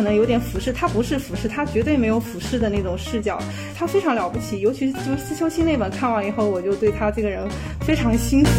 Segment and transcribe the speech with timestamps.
[0.00, 3.38] 可能有点俯视，他不是俯视，他绝对没有俯视的那种视角，
[3.76, 4.60] 他非常了不起。
[4.60, 7.46] 尤其是就是思秋心那本看完以后，我就对他这个人
[7.82, 8.50] 非常心服。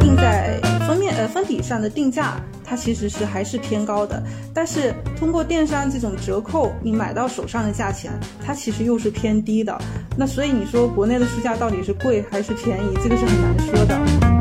[0.00, 2.34] 定在封面呃封底上的定价，
[2.64, 4.20] 它其实是还是偏高的，
[4.52, 8.10] 但是通过电商这种折扣，你买到手上的价钱，
[8.44, 9.80] 它其实又是偏低的。
[10.16, 14.33] 那所以你说国内的书价到底是贵还是便宜，这个是很难说的。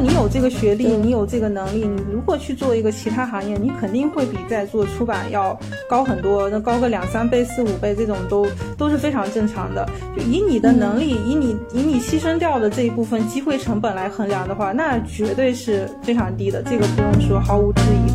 [0.00, 8.46] 你有这个学历，你有这个能力，你如果去做一个其他行业，你肯定会比在做出版要高很多，那高个两三倍、四五倍，这种都
[8.78, 9.86] 都是非常正常的。
[10.16, 18.10] 就以你的能力，以你以你牺牲掉的这一部分机会成本来衡量的话，那绝对是非常低的，这个不用说，毫无质疑。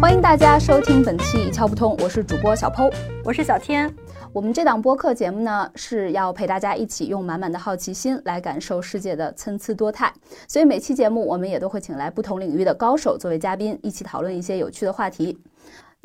[0.00, 3.92] 欢迎大家收听本期一窍不通，我是主播小剖，我是小天。
[4.36, 10.12] 我们这档播客节目呢，是要陪大家一起用满满的好奇心来感受世界的参差多态，
[10.46, 15.38] 所以每期节目我们也都会请来不同领域的高手作为嘉宾，一起讨论一些有趣的话题。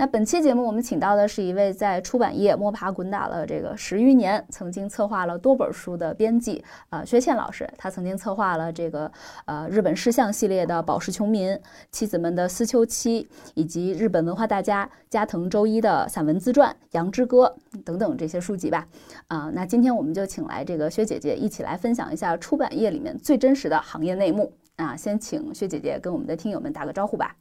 [0.01, 7.69] 那本期节目我们请到的是一位在出版业摸爬滚打了这个十余年，曾经策划了多本书的编辑啊，薛倩老师。
[7.77, 9.11] 他曾经策划了这个
[9.45, 11.51] 呃日本诗像系列的《宝石穷民》，
[11.91, 18.87] 妻子们的思秋期，以及日本文化大家加藤周一的散文自传《羊之歌》等等这些书籍吧。
[19.27, 24.97] 啊，那今天我们就请来这个薛姐姐一起来分享一下出版业里面最真实的行业内幕啊。
[24.97, 27.35] 先请薛姐姐跟我们的听友们打个招呼吧。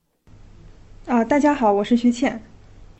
[1.10, 2.40] 啊，大家好，我是薛倩。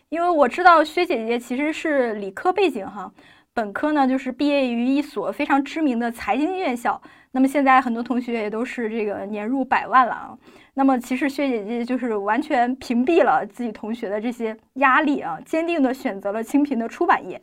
[0.08, 3.08] 因为我知道薛姐姐其实是理科背景哈，
[3.54, 7.00] 本科呢就是毕业于一所非常知名的财经院校。
[7.30, 10.36] 那么现在很多同学也都是这个年入百万了啊。
[10.74, 17.40] 那么其实薛姐姐就是完全屏蔽了自己同学的这些压力啊，坚定的选择了清贫的出版业。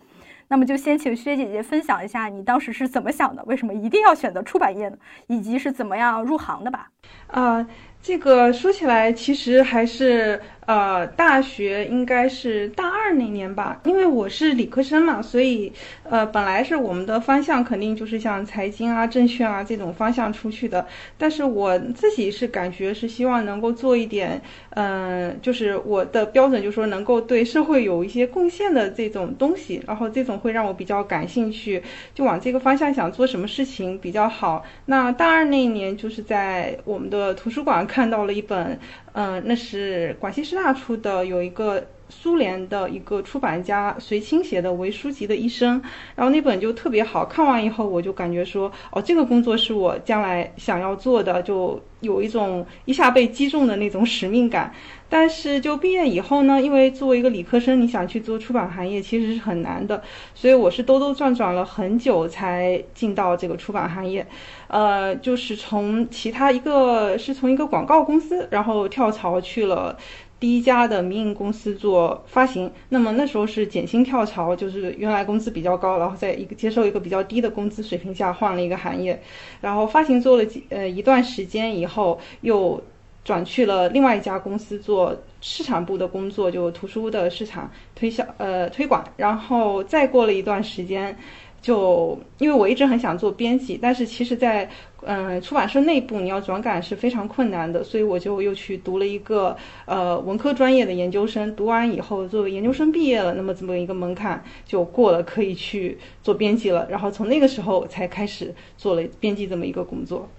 [0.50, 4.98] 那么就先请薛姐姐分享一下你当时是怎么想的，为什么一定要选择出版业呢？
[5.28, 6.90] 以及是怎么样入行的吧？
[7.28, 7.68] 啊，
[8.02, 10.42] 这个说起来其实还是。
[10.68, 15.72] 呃，大学应该是大二那年吧，因为我是理科生嘛，所以
[16.04, 20.86] 呃，本来是我们的方向肯定就是像财经啊、证券啊这种方向出去的。
[21.18, 24.42] 但是我自己是感觉是希望能够做一点，
[24.72, 31.82] 嗯，就是我的标准就是说能够对社会有一些贡献的这种东西，然后这种会让我比较感兴趣，
[32.14, 34.66] 就往这个方向想做什么事情比较好。
[34.88, 38.78] 那大二那一年就是在我们的图书馆看到了一本。
[39.14, 45.82] 嗯，那是广西师大出的，有一个苏联的一个出版家随清写的《为书籍的一生》，
[46.16, 54.72] 然后那本就特别好看完以后，我就感觉说，哦，这个工作是我将来想要做的，就有一种一下被击中的那种使命感。
[55.10, 60.04] 但是就毕业以后呢，因为作为一个理科生，你想去做出版行业其实是很难的，
[60.36, 64.28] 所以我是兜兜转转了很久才进到这个出版行业。
[64.68, 69.98] 呃，就是从其他一个是从一个广告公司，然后跳槽去了
[70.42, 72.70] 第一家的民营公司做发行。
[72.90, 79.22] 那么那时候是减薪跳槽，就是原来工资比较高，然后在一个接受一个比较低的工资水平下换了一个行业，
[79.62, 82.84] 然后发行做了几呃一段时间以后又。
[83.28, 89.04] 转去了另外一家公司做市场部的工作，就图书的市场推销呃推广。
[89.18, 91.14] 然后再过了一段时间，
[91.62, 94.70] 就因为我一直很想做编辑，但是其实，在
[95.02, 99.54] 嗯出版社内部你要转岗是非常困难的，所以我就又去读了一个
[99.86, 101.54] 呃文科专业的研究生。
[101.54, 106.88] 读完以后，作为研究生毕业了，那么这么一个门槛就过了，可以去做编辑了。
[106.90, 110.30] 然后从那个时候才开始做了编辑这么一个工作。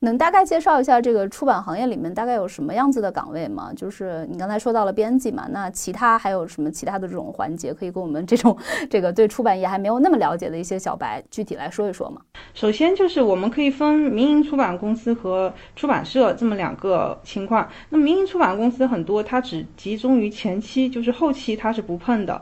[0.00, 3.72] 能大概介绍一下这个出版行业里面大概有什么样子的岗位吗？
[3.74, 8.56] 就是你刚才说到了编辑嘛，那其他还有什么其他的这种环节可以跟我们这种
[8.90, 12.20] 这个对出版业还没有那么了解的一些小白具体来说一说吗？
[12.52, 17.66] 首先就是我们可以分民营出版公司和出版社这么两个情况。
[17.88, 22.40] 那民营出版公司很多，它只集中于前期，就是后期它是不碰的。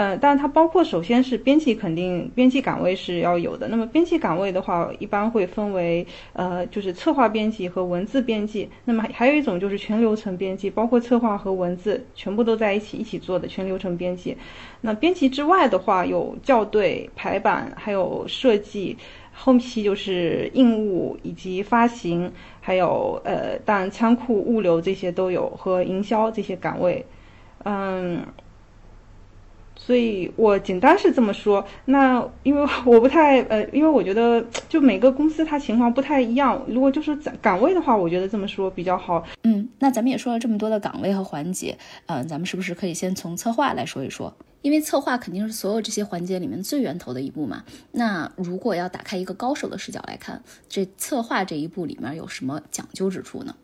[0.00, 3.68] 呃，但它包括首先是编辑，肯定编辑岗位是要有的。
[3.68, 8.66] 那么编辑岗位的话，一般会分为呃，就是策划编辑和文字编辑。
[8.86, 14.34] 那么还有一种就是全流程编辑，包括策划和文字全部都在一起一起做的全流程编辑。
[14.80, 18.96] 那编辑之外的话，有校对、排版，还有设计，
[19.34, 22.32] 后期就是印务以及发行，
[22.62, 27.04] 还有呃，当然仓库物流这些都有和营销这些岗位，
[27.64, 28.24] 嗯。
[29.82, 36.62] 所以我简单是这么说，那因为 我不太呃，因为我觉得就每个公司它情况不太一样。
[36.68, 39.24] 如果就是岗岗位的话，我觉得这么说比较好。
[39.42, 44.36] 嗯，那咱们也说了这么多的岗位和环节，嗯，咱们是不是可以先从策划来说一说？
[44.62, 47.64] 因为策划肯定是所有这些环节里面最源头的一步嘛。
[47.92, 53.56] 那如果要打开一个高手的视角来看，这策划这一步里面有什么讲究之处呢？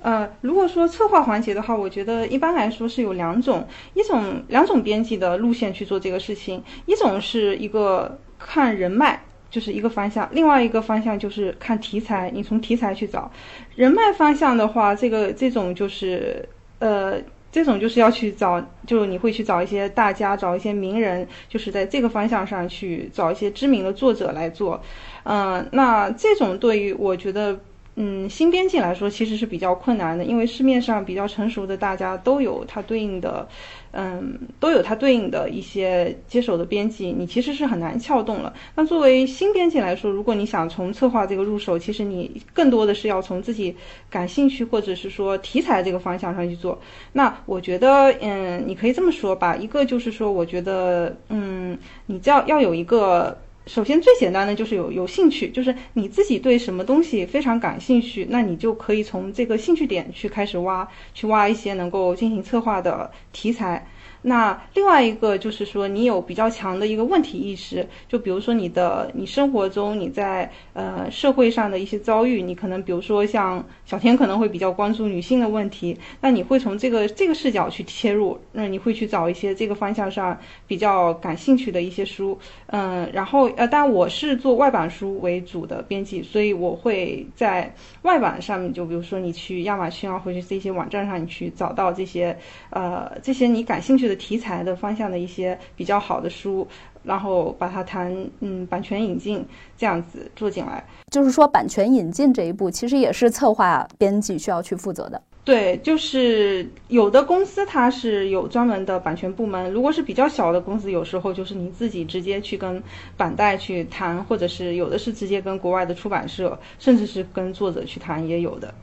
[0.00, 13.28] 呃，如果说策划环节的话，我觉得一般来说是有两种，一种两种编辑的路线去做这个事情，一种是一个看人脉，就是一个方向；另外一个方向就是看题材，你从题材去找。
[13.74, 16.48] 人脉方向的话，这个这种就是
[16.78, 17.20] 呃，
[17.50, 24.80] 这种就是要去找，就你会去找一些大家，找一些名人，就是在这个方向上去找一些知名的作者来做。
[25.24, 27.58] 嗯，那这种对于我觉得。
[28.00, 33.48] 嗯，新编辑来说其实是比较困难的，因为市面上比较成熟的大家都有它对应的，
[33.90, 38.54] 嗯，都有它对应的一些接手的编辑，你其实是很难撬动了。
[38.76, 43.74] 那作为新编辑来说，如果你想从策划这个入手，其实你更多的是要从自己
[44.08, 46.80] 感兴趣或者是说题材这个方向上去做。
[47.12, 53.36] 那我觉得，嗯，你可以这么说吧，一个就是说，我觉得，嗯，你要要有一个。
[53.68, 63.86] 首先，最简单的就是有有兴趣，就是你自己对什么东西非常感兴趣，那你就可以从这个兴趣点去开始挖，去挖一些能够进行策划的题材。
[64.22, 80.36] 那另外一个就是说，你有比较强的一个问题意识，就比如说你的你生活中你在呃社会上的一些遭遇，你可能比如说像小天可能会比较关注女性的问题，那你会从这个这个视角去切入，那你会去找一些这个方向上
[80.66, 82.36] 比较感兴趣的一些书，
[82.66, 87.72] 嗯，然后呃，当然我是做外版书为主的编辑，所以我会在
[88.02, 92.36] 外版上面，就比如说你去亚马逊啊，或者这些网站上，你去找到这些
[92.70, 94.07] 呃这些你感兴趣。
[94.08, 96.66] 的题材的方向的一些比较好的书，
[97.04, 99.46] 然后把它谈嗯版权引进
[99.76, 100.82] 这样子做进来，
[101.12, 105.22] 就是说版权引进这一步其实也是策划编辑需要去负责的。
[105.44, 112.82] 对，就是有的公司它是有专门的版权部门，如果是比较小的公司，有时候就是你自己直接去跟
[113.16, 118.74] 版代去谈，或者是有的是直接跟国外的出版社，甚至是跟作者去谈也有的。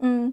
[0.00, 0.32] 嗯。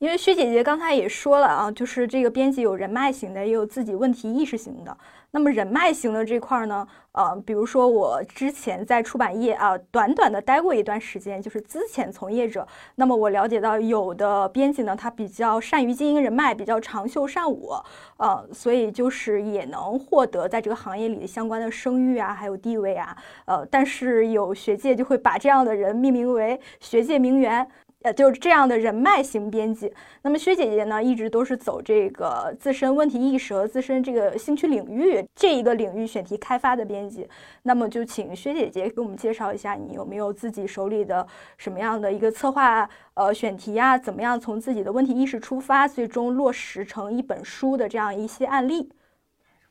[0.00, 4.96] 因为薛姐姐刚才也说了啊，就是这个编辑有人脉型的，也有自己问题意识型的。
[5.30, 12.66] 那么人脉型的这块呢，呃，比如说我之前在出版业啊，短短的待过一段时间，就是资浅从业者。
[12.94, 17.70] 那么我了解到，有的编辑呢，他比较善于经营人脉，比较长袖善舞，
[18.16, 23.14] 呃，所以就是也能获得在这个行业里相关的声誉啊，还有地位啊，
[23.44, 27.68] 呃，但是有学界就会把这样的人命名为学界名媛。
[28.02, 29.92] 呃，就是这样的人脉型编辑。
[30.22, 37.28] 那么薛姐姐呢，一直都是走这个自身问题意识和自身这个兴趣领域这一个领域选题开发的编辑。
[37.62, 41.26] 那么就请薛姐姐给我们介绍一下，你有没有自己手里的
[41.58, 43.98] 什么样的一个策划呃选题呀？
[43.98, 48.88] 怎么样从自己的问题意识出发，最终落实成一本书的这样一些案例？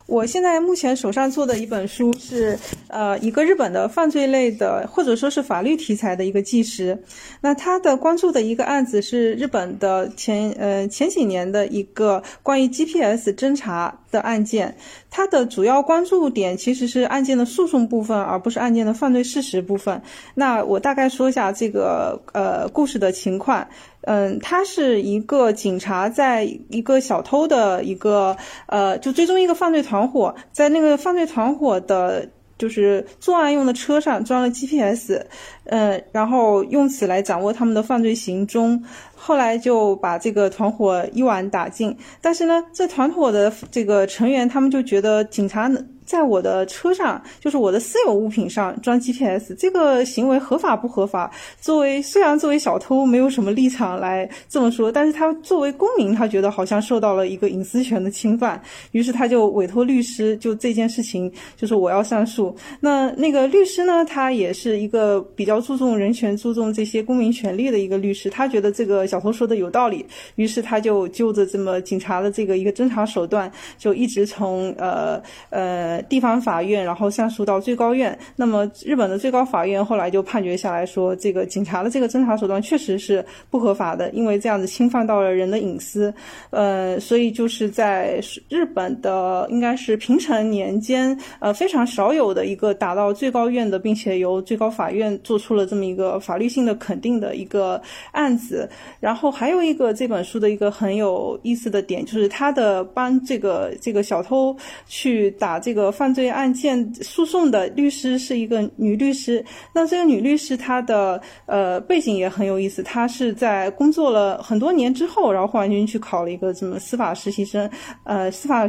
[0.09, 2.57] 我现在目前手上做的一本书是，
[2.87, 6.97] 呃，一个日本的犯罪类的或者说是法律题材的一个纪实。
[7.41, 14.75] 那他的关注的一个案子是日本的前呃前几年的一个关于 GPS 侦查的案件。
[15.09, 20.01] 它的主要关注点其实是案件的诉讼部分，而不是案件的犯罪事实部分。
[20.35, 23.67] 那我大概说一下这个呃故事的情况。
[24.01, 28.35] 嗯，他是一个警察，在一个小偷的一个
[28.67, 35.19] 呃，就追踪一个犯罪团伙，在那个犯罪团伙的，就是作案用的车上装了 GPS，
[35.63, 38.83] 嗯，然后用此来掌握他们的犯罪行踪，
[39.15, 41.97] 后来就把这个团伙一网打尽。
[42.21, 45.71] 但是呢，这团伙的这个成员他们就觉得警察
[46.09, 51.31] 在我的车上，就是我的私有物品上装 GPS，这个行为合法不合法？
[51.61, 58.59] 作为虽然作为小偷没有什么立场来这么说，但是他作为公民，他觉得好像受到了一个隐私权的侵犯，
[58.91, 62.55] 于是他就委托律师，就这件事情，就是我要上诉。
[62.79, 70.03] 那那个律师呢，他也是一个比较注重人权、注重这些公民权利的一个律师，他觉得这个小偷说的有道理，
[70.37, 75.98] 于是他就就着这么警察的这个一个侦查手段，就一直从呃呃。
[76.03, 78.17] 地方法院，然后上诉到最高院。
[78.35, 86.13] 那么日本的最高法院后来就判决下来说，这个警察的这个侦查手段确实是不合法的，因为这样子侵犯到了人的隐私。
[86.51, 98.69] 呃，所以就是在日本的应该是平成年间，呃，非常少有的一个打到最高院的，并且由最高法院做出了这么一个法律性的肯定的一个案子。
[98.99, 104.55] 然后还有一个这本书的一个很有意思的点，就是他的帮这个这个小偷
[104.87, 105.88] 去打这个。
[105.91, 109.43] 犯罪案件诉讼的律师是一个女律师。
[109.73, 117.69] 那这个女律师她的呃背景也很有意思，她是在工作了很多年之后，然后忽然间去考了一个什么司法实习生，
[118.03, 118.65] 呃，司法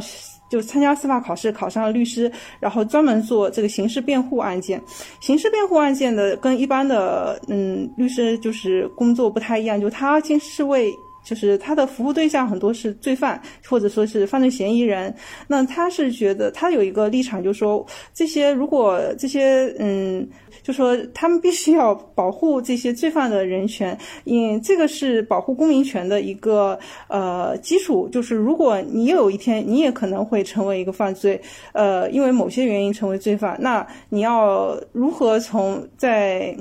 [0.49, 4.81] 就参加司法考试，考上了律师，然后专门做这个刑事辩护案件。
[5.21, 15.13] 刑事辩护案件的跟一般的嗯律师就是工作不太一样，就他先是为就是他的服务对象很多是罪犯，或者说是犯罪嫌疑人。
[15.47, 20.27] 那他是觉得他有一个立场，就是说这些如果这些嗯，
[20.63, 28.09] 就说他们必须要保护这些罪犯的人权，因这个是保护公民权的一个呃基础。
[28.11, 31.39] 就是如果你有一天你也可能会成为一个犯罪，
[31.73, 36.55] 呃，因为某些原因成为罪犯，那你要如何从在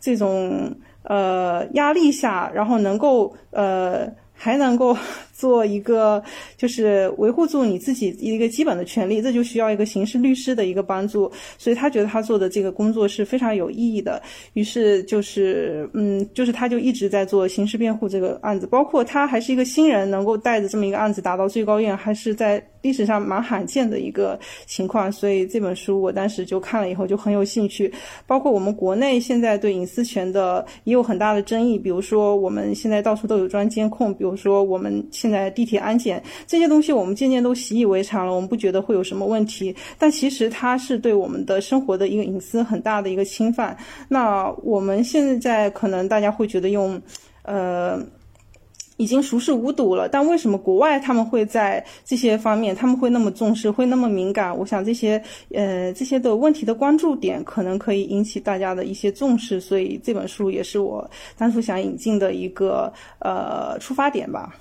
[0.00, 0.72] 这种
[1.08, 4.96] 呃压力下，然后能够呃还能够
[5.38, 6.20] 做一个
[6.56, 11.30] 就是维护住你自己一个基本的权利，这就需要一个刑事律师的一个帮助。
[11.56, 14.20] 所以他觉得他做的这个工作是非常有意义的。
[14.54, 25.12] 于是就是嗯，就是他就一直在做刑事辩护这个案子，包括他还是一个新人，能够带着这么一个案子达到最高院，还是在历史上蛮罕见的一个情况。
[25.12, 27.92] 所以这本书我当时就看了以后就很有兴趣。
[28.26, 39.74] 包括我们国内现在对隐私权的也有很大的争议，比如说我们现在到处都有专监控，比如说我们现现在地铁安检这些东西，我们渐渐都习以为常了，我们不觉得会有什么问题。
[39.98, 43.76] 但其实它是对我们的生活的一个隐私很大的一个侵犯。
[44.08, 46.98] 那我们现在可能大家会觉得用，
[47.42, 48.02] 呃。
[49.00, 54.52] 已经熟视无睹了，但为什么国外他们会在这些方面他们会那么重视，会那么敏感？
[54.58, 55.22] 我想这些
[55.54, 64.56] 呃这些的问题的关注点可能可以引起大家的一些重视，所以这本书也是我当初想引进的一个呃出发点吧。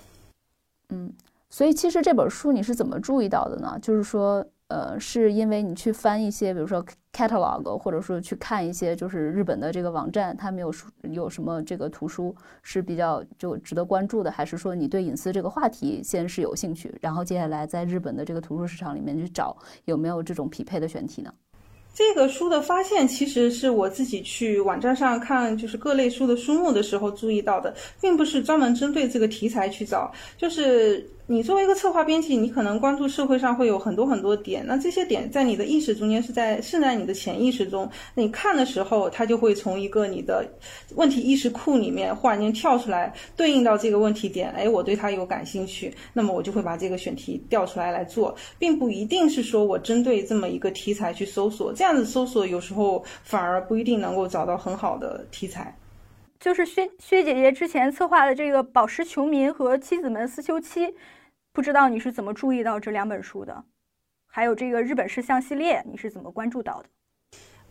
[0.90, 1.12] 嗯，
[1.50, 3.78] 所以其实这本书你是怎么注意到的呢？
[3.82, 4.46] 就是说。
[4.70, 21.34] 呃，是因为你去翻一些，比如说 catalog，或者说去看一些，就是日本的这个网站，他们有书有什么这个图书是比较就值得关注的，还是说你对隐私这个话题先是有兴趣，然后接下来在日本的这个图书市场里面去找有没有这种匹配的选题呢？
[21.98, 31.10] 这个书的发现其实是我自己去网站上看，就是各类书的书目的时候注意到的，并不是专门针对这个题材去找，就是。
[31.30, 40.50] 你作为一个策划编辑，你可能关注社会上会有很多很多点，那这些点在你的意识中间是在是在你的潜意识中，你看的时候，它就会从一个你的
[40.96, 55.78] 问题意识库里面忽然间跳出来，对应到这个问题点，哎，我对它有感兴趣，那么我就会把这个选题调出来来做，并不一定是说我针对这么一个题材去搜索，这样子搜索有时候反而不一定能够找到很好的题材。
[56.40, 60.86] 就是薛薛姐姐之前策划的这个《宝石穷民》和《妻子们思修妻》。
[61.58, 63.64] 不知道你是怎么注意到这两本书的，
[64.28, 66.90] 还有这个日本事项系列，你是怎么关注到的？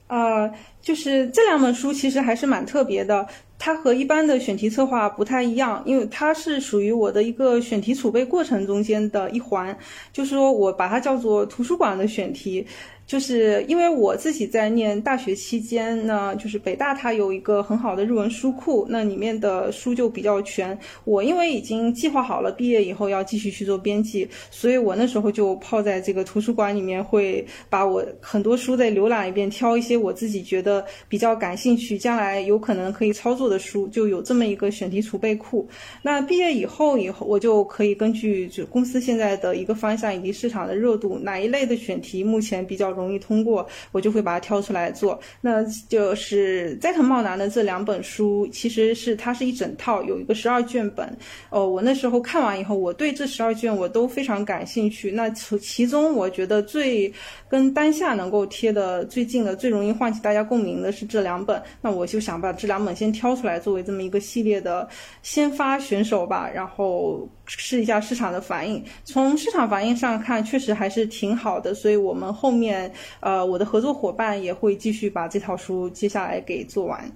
[0.09, 3.29] 呃，就是这两本书其实还是蛮特别的，
[3.61, 9.79] 它和一般的选题策划不太一样，因为它是属于我的一个选题储备过程中间的一环，
[10.13, 12.67] 就是说我把它叫做图书馆的选题。
[13.07, 20.77] 就是因为我自己在念大学期间呢，就是北大它有一个很好的日文书库，那里面的书就比较全。
[21.05, 35.65] 我因为已经计划好了毕业以后要继续去做编辑，所以我那时候就泡在这个图书馆里面，会把我很多书再浏览一遍，挑一些我自己觉得比较感兴趣、将来有可能可以操作的书，就有这么一个选题储备库。
[36.03, 42.96] 那毕业以后，以后我就可以根据就公司现在的一个方向以及市场的热度，哪一类的选题目前比较。
[42.97, 45.19] 容易通过，我就会把它挑出来做。
[45.41, 51.07] 那就是斋藤茂男的这两本书，其实是它是一整套，有一个十二卷本。
[51.51, 55.11] 哦，我那时候看完以后，我对这十二卷我都非常感兴趣。
[55.13, 57.13] 那其其中，我觉得最
[57.49, 61.63] 跟当下能够贴的最近的、最容易唤起大家共鸣的是这两本。
[61.81, 64.89] 那我就想把这两本先挑出来，作为这么一个系列的
[65.23, 68.85] 先发选手吧，然后试一下市场的反应。
[69.05, 71.73] 从市场反应上看，确实还是挺好的。
[71.75, 72.93] 所以我们后面。
[73.21, 77.11] 呃，我的合作伙伴也会继续把这套书接下来给做完。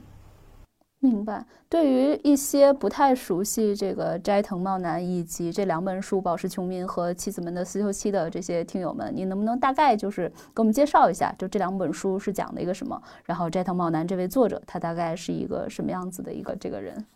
[0.99, 1.45] 明白。
[1.69, 13.01] 对于一些不太熟悉这个斋藤茂男以及这两本书《宝石穷民》和《妻子们的思修期》的这些听友们，你能不能大概就是给我们介绍一下，就这两本书是讲的一个什么？
[13.25, 17.07] 然后斋藤茂男这位作者他大概是一个什么样子的一个这个人？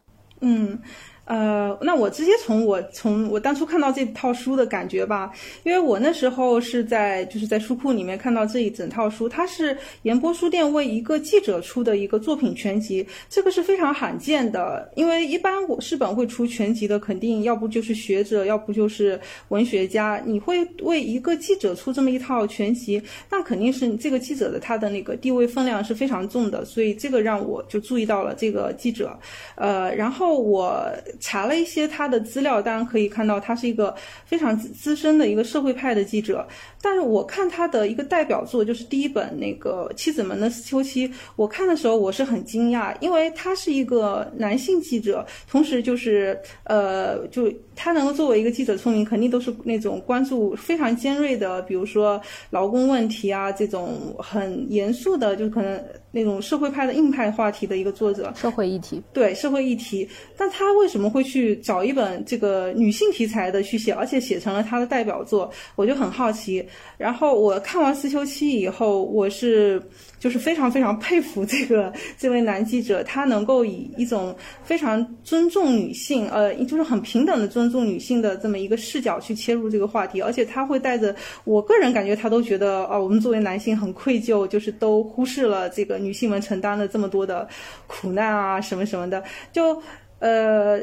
[0.40, 0.78] 嗯。
[1.26, 29.18] 呃，那我直接从我从我当初看到这套书的感觉吧，因为我那时候是在就是在书库里面看到这一整套书，它是言波书店为一个记者出的一个作品全集，这个是非常罕见的，因为一般我市本会出全集的，肯定要不就是学者，要不就是文学家，你会为一个记者出这么一套全集，那肯定是这个记者的他的那个地位分量是非常重的，所以这个让我就注意到了这个记者，
[29.54, 30.86] 呃，然后我。
[31.20, 33.94] 查了一些他的资料，当然可以看到他是一个
[34.24, 36.46] 非常资深的一个社会派的记者。
[36.80, 55.82] 但是我看他的一个代表作就是第一本那个《妻子们的秋期》，我看的时候我是很惊讶，因为他是一个男性记者，同时就是呃，就他能够作为一个记者出名，肯定都是那种关注非常尖锐的，比如说劳工问题啊这种很严肃的，就可能。
[56.14, 66.64] 那种社会派的硬派话题的一个作者，社会议题，对社会议题，但他为什么会去找一本这个女性题材的去写，而且写成了他的代表作，我就很好奇。
[66.96, 69.82] 然后我看完《思秋期》以后，我是。
[70.24, 81.14] 就是非常非常佩服这个这位男记者，他能够以一种非常尊重女性，呃，就是很平等的尊重女性的这么一个视角去切入这个话题，而且他会带着，
[81.44, 87.46] 我个人感觉他都觉得，啊，我们作为男性很愧疚，就是都忽视了这个女性们承担了这么多的
[87.86, 89.78] 苦难啊，什么什么的，就，
[90.20, 90.80] 呃。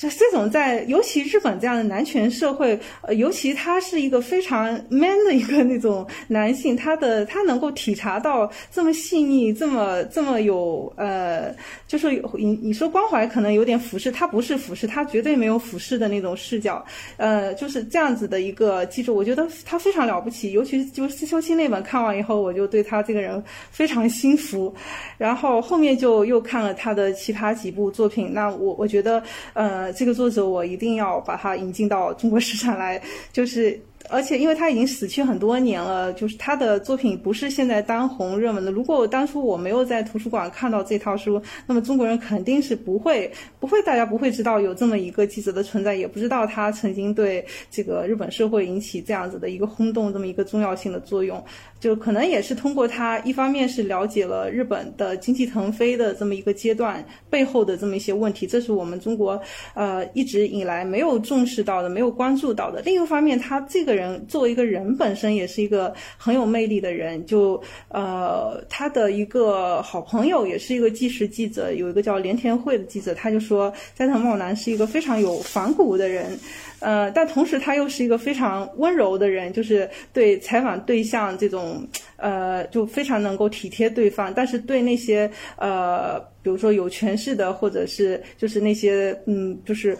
[0.00, 11.54] 就这种在，尤其日本这样的男权社会，呃，尤其他是一个非常 man 的一个那种男性，他的他能够体察到这么细腻，这么这么有，呃，
[11.86, 16.82] 就是你你说关怀可能有点俯视，他不是俯视，他绝对没有俯视的那种视角，
[17.18, 24.74] 呃，就是这样子的一个记住，我觉得他非常了不起，尤其就是思秋期那本看完以后，我就对他这个人非常心服，
[25.18, 29.89] 然后后面就又看了他的其他几部作品，那我我觉得，呃。
[29.92, 33.00] 这个作者我一定要把他引进到中国市场来，
[33.32, 33.80] 就是。
[34.08, 38.72] 而且，因为他已经死去很多年了，就是他的作品不是现在当红热门的。
[38.72, 43.30] 如果当初我没有在图书馆看到这套书，那么中国人肯定是不会
[43.60, 51.40] 不会，大家不会知道有这么一个记者的存在，也不知道他曾经对这个日本社会引起这样子的一个轰动，这么一个重要性的作用。
[51.80, 59.38] 就可能也是通过他，一方面是了解了日本的经济腾飞的这么一个阶段背后的这么一些问题，这是我们中国
[59.74, 62.80] 呃一直以来没有重视到的、没有关注到的。
[62.82, 63.90] 另一方面，他这个。
[64.00, 76.38] 人作为一个人本身也是一个很有魅力的人，就呃他的一个好朋友也是一个纪实记者，有一个叫连田惠的记者，他就说斋藤茂男是一个非常有反骨的人，
[76.80, 89.96] 呃，但同时他又是一个非常温柔的人，就是对采访对象这种呃就非常能够体贴对方，但是对那些呃比如说有权势的或者是就是那些嗯就是。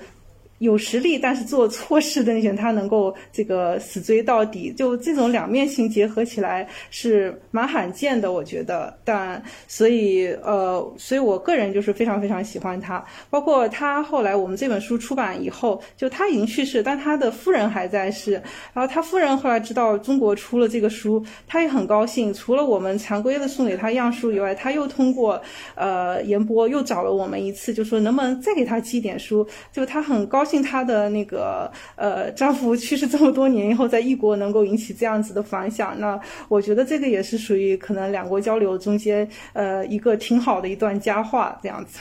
[0.60, 8.94] 有实力但是做错事的那些人，他能够这个死追到底，就这种两面性结合起来是蛮罕见的，我觉得。
[9.02, 13.02] 但所以呃，所以我个人就是非常非常喜欢他。
[13.30, 18.32] 包括他后来我们这本书出版以后，就他已经去世，但他的夫人还在世。
[18.74, 22.34] 然后他夫人后来知道中国出了这个书，他也很高兴。
[22.34, 25.40] 除了我们常规的送给他样书以外，他又通过
[25.74, 29.46] 呃言波又找了我们一次，就说能不能再给他寄点书。
[29.72, 30.44] 就他很高。
[30.50, 42.00] 信她的那个呃丈夫去世这么多年以后，在异国能够引起这样子的反响，那我觉得这个也是属于可能两国交流中间呃一个挺好的一段佳话这样子。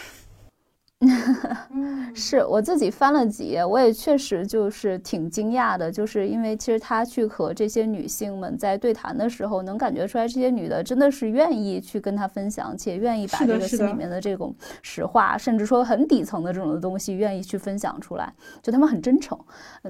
[2.14, 19.40] 是我自己翻了几页，我也确实就是挺惊讶的，就是因为其实他去和这些女性们在对谈的时候，能感觉出来这些女的真的是愿意去跟他分享，且愿意把这个心里面的这种实话，甚至说很底层的这种的东西，愿意去分享出来，就他们很真诚。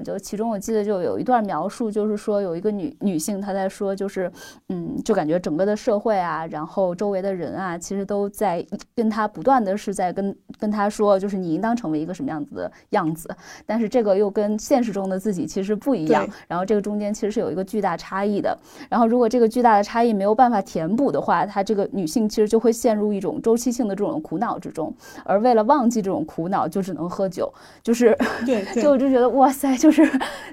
[0.04, 4.30] 就其中我记得就有一段描述，就是说有一个女女性她在说，就是
[4.68, 10.99] 嗯，就感觉整个的社会啊，然后周围的人啊，其实都在跟她不断的是在跟跟她说。
[11.00, 13.28] 说就是你应当成为一个什么样子的样子，
[13.64, 16.28] 但是这个又跟现实中的自己其实不一样。
[16.46, 18.56] 然后这个中间其实是有一个巨大差异的。
[18.90, 24.92] 然后如果这个巨大的差异没有办法填补的话，她这个女性其实就会陷入一种周期性的这种苦恼之中。
[25.24, 27.50] 而为了忘记这种苦恼，就只能喝酒。
[27.82, 30.06] 就是对， 就我就觉得哇塞，就是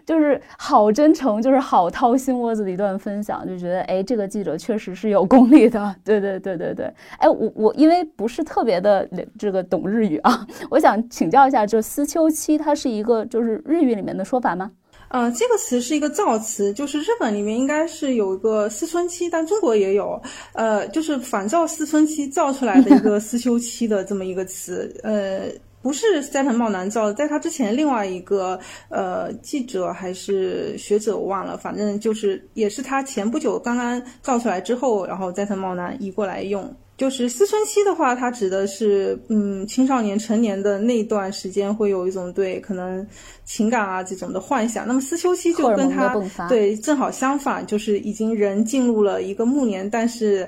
[0.06, 3.46] 就是好真诚，就是好掏心窝子的一段分享。
[3.46, 5.94] 就觉得哎，这个记者确实是有功力的。
[6.06, 6.94] 对对对对对。
[7.18, 10.37] 哎，我我因为不是特别的这个懂日语啊。
[10.70, 14.72] 我想请教一下，就思秋期，它是一个就是日语里面的说法吗？
[15.10, 20.22] 呃，这个词是一个造词，就是日本里面应该是有一个思春期，但中国也有，
[20.54, 25.44] 呃，就是仿照思春期造出来的一个思秋期的这么一个词，呃。
[25.80, 36.76] 不是斋藤茂男造的，在他之前，另外一个呃记者还是学者我忘了，反正就是也是他前不久刚刚造出来之后，然后斋藤茂男移过来用。
[36.98, 43.06] 就是思春期的话，它指的是嗯青少年成年的那段时间会有一种对可能
[43.46, 44.86] 情感啊这种的幻想。
[44.88, 46.14] 那么思秋期就跟他
[46.50, 50.48] 对正好相反，就是已经人进入了一个暮年，但是。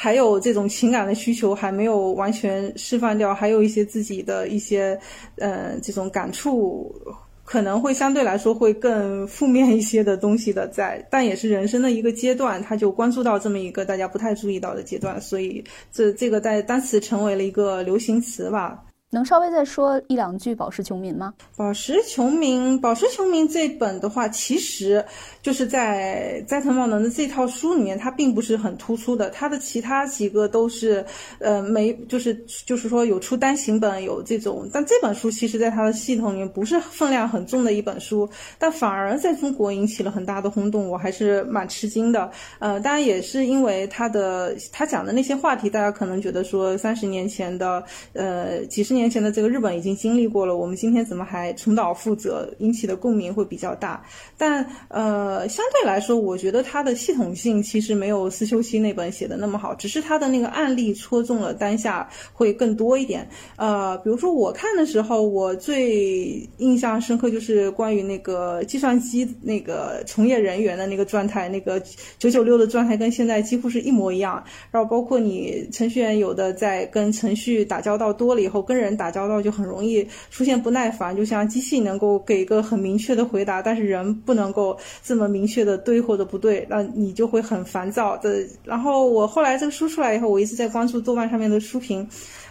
[0.00, 4.96] 还有这种情感的需求还没有完全释放掉，还有一些自己的一些，
[5.38, 6.94] 呃，这种感触，
[7.50, 18.84] 可能会相对来说会更负面一些的东西的在，但也是人生的一个阶段，他就关注到这么一个大家不太注意到的阶段，所以这这个在当时成为了一个流行词吧。
[19.10, 21.32] 能稍微再说一两句《宝石穷民》吗？
[21.56, 25.02] 《宝石穷民》《宝石穷民》这本的话，其实
[25.40, 29.30] 就是在斋藤茂能的这套书里面，它并不是很突出的。
[29.30, 31.02] 它的其他几个都是，
[31.38, 32.34] 呃，没就是
[32.66, 34.68] 就是说有出单行本，有这种。
[34.70, 42.30] 但这本书其实在它的系统里面不是分量很重的一本书，但反而在中国引起了很大的轰动，我还是蛮吃惊的。
[42.58, 49.08] 呃，当然也是因为他的他讲的那些话题，大家可能觉得说三十年前的，呃，几十年年。
[49.08, 52.46] 前的这个日本已经经历过了，我们今天怎么还重蹈覆辙？
[52.58, 54.04] 引起的共鸣会比较大。
[54.36, 63.26] 但呃，相对来说，我觉得它的系统性其实没有思修期那本写的那么好，只是它的那个案例戳中了当下会更多一点。
[63.56, 71.82] 呃，比如说我看的时候，我最印象深刻就是关于那个计算机那个从业人员的那个状态，那个
[72.18, 74.44] 九九六的状态跟现在几乎是一模一样。
[74.70, 78.87] 然后包括你程序员有的在跟程序打交道多了以后，跟人。
[78.96, 88.44] 打交道就很容易出现不耐烦，就像机器能够给一个很明确的回答，但是人不能够这么明确的对或者不对，那你就会很烦躁的。
[88.64, 92.08] 然后我后来这个书出来以后，我一直在关注豆瓣上面的书评，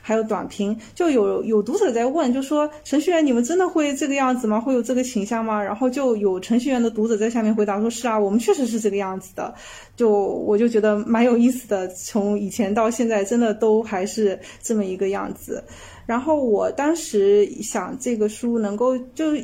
[0.08, 4.58] 还有短评，就有有读者在问，就说程序员你们真的会这个样子吗？
[4.58, 5.62] 会有这个形象吗？
[5.62, 9.54] 然后就有程序员的读者在下面回答说：是啊，我们确实是这个样子的。
[9.98, 15.62] 就我就觉得蛮有意思的，从以前到现在，真的都还是这么一个样子。
[16.06, 19.36] 然后我当时想，这个书能够就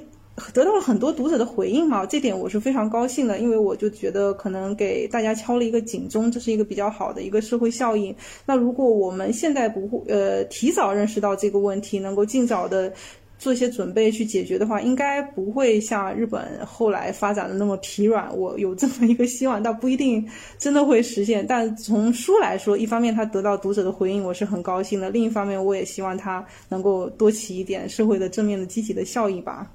[0.53, 8.15] 得到了很多读者的回应嘛，这点我是非常高兴的，因为我就觉得可能给大家敲了一个警钟，这是一个比较好的一个社会效应。
[8.45, 12.91] 那如果我们现在不呃提早认识到这个问题，能够尽早的。
[13.39, 18.33] 做一些准备去解决的话，应该不会像日本后来发展的那么疲软。
[18.37, 20.25] 我有这么一个希望，但不一定
[20.57, 21.45] 真的会实现。
[21.45, 29.69] 但从书来说，一方面它得到读者的回应，我是很高兴的；另一方面，我也希望它能够多起一点社会的正面的积极的效益吧。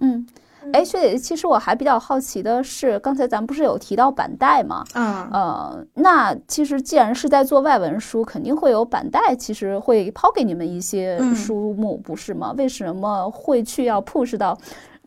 [0.00, 0.26] 嗯。
[0.74, 4.84] 哎，学姐，其实我还比较好奇的是，刚才咱不是有提到板带吗？
[4.94, 12.54] 嗯，呃，那其实既然是在做外文书，肯定会有板带，其实会抛给你们一些书目，不是吗？
[12.58, 14.56] 为什么会去要 push 到，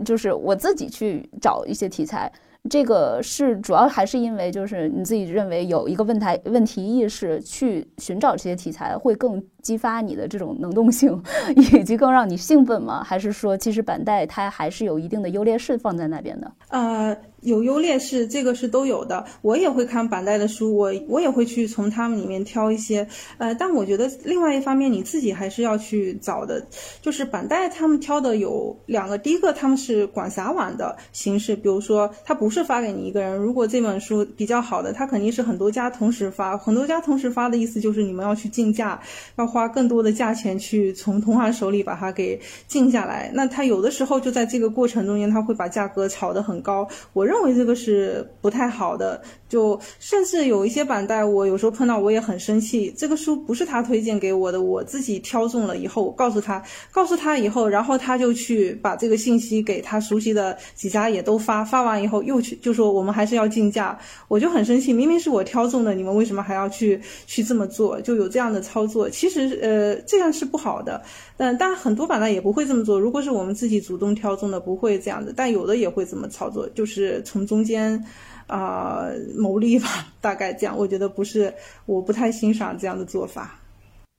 [0.04, 2.30] 就是我自己去找一些题材？
[2.70, 11.22] 这个是主要还是因为就是你自己认为有一个问题问题意识去寻找这些题材会更激发你的这种能动性，
[11.56, 13.04] 以及更让你兴奋吗？
[13.04, 16.52] 还是说其实板带它还是有一定的优劣势放在那边的？
[16.70, 17.18] 呃。
[17.44, 19.24] 有优劣势，这个是都有的。
[19.42, 23.08] 我也会看板带的书，我我也会去从他们里面挑一些。
[23.38, 26.66] 呃，但我觉得另外一方面，你自己还是要去找的。
[27.02, 33.36] 就是板带他们挑的有两个，第一个他们是广撒网的形式，比如说他不是发给你一个人。
[33.38, 38.98] 如果这本书比较好的，他肯定是很多家同时发，很多家同时发的意思就是你们要去竞价，
[39.36, 43.30] 要花更多的价钱去从同行手里把它给竞下来。
[43.34, 46.88] 那他有的时候就在这个过程中间，他会把价格炒得很高。
[47.12, 47.33] 我认。
[47.34, 49.22] 认为这个是不太好的。
[49.50, 52.92] 就甚至有一些板带，我有时候碰到我也很生气。
[52.98, 63.96] 这个书不是他推荐给我的，我自己挑中了以后告诉他，告诉他以后，然后他就去把这个信息给他熟悉的几家也都发，发完以后又去就说我们还是要竞价，
[64.28, 64.92] 我就很生气。
[64.92, 68.02] 明明是我挑中的，你们为什么还要去去这么做？
[68.02, 71.00] 就有这样的操作，其实呃这样是不好的。
[71.38, 73.00] 但但很多板带也不会这么做。
[73.00, 75.32] 如果是我们自己主动挑中的，不会这样的。
[75.36, 78.06] 但有的也会这么操作，就是从中间。
[78.46, 79.08] 啊，
[79.38, 79.88] 牟利吧，
[80.20, 81.52] 大概这样，我觉得不是，
[81.86, 83.58] 我不太欣赏这样的做法。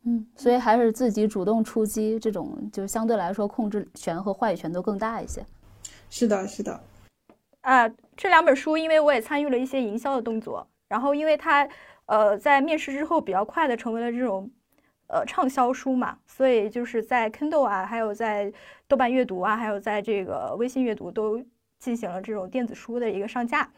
[0.07, 5.45] 嗯，所以还是自己主动出击，这种就相对来说控制权和话语权都更大一些。
[6.09, 6.81] 是的，是的。
[7.61, 7.87] 啊，
[8.17, 11.69] 这两本书，因为我也参与了一些营销的动作，然后因为它
[12.07, 14.51] 呃在面试之后比较快的成为了这种
[15.09, 18.51] 呃畅销书嘛，所以就是在 Kindle 啊，还有在
[18.89, 21.41] 豆瓣阅读啊，还有在这个微信阅读都
[21.85, 23.71] 进行了这种电子书的一个上架。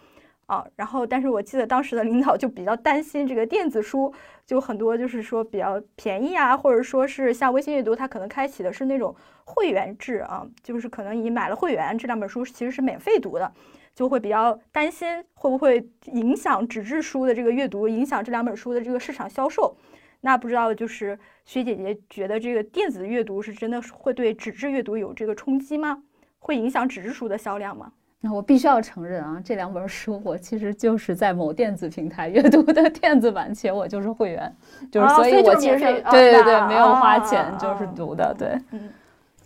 [0.47, 0.65] 啊。
[0.77, 4.15] 然后，但是我记得当时的领导就比较担心这个电子书，
[4.47, 9.13] 就很多就是说比较便宜啊，或者说是像微信阅读，它可能开启的是那种
[9.45, 13.53] 会员制啊，就是可能你买了会员，这两本书其实是免费读的，
[13.93, 19.77] 就会比较担心会不会影响纸质书的这个阅读，影响这两本书的这个市场销售。
[20.21, 26.03] 那不知道就是薛姐姐觉得这个电子阅读是真的会对纸质阅读有这个冲击吗？
[26.47, 27.91] 会影响纸质书的销量吗？
[28.21, 34.57] 那我必须要承认啊，这两本书我其实就是在某电子平台阅读的电子版，且我就是会员，
[34.93, 35.79] 就是所以我其实
[36.09, 38.89] 对对对没有花钱就是读的，对，嗯，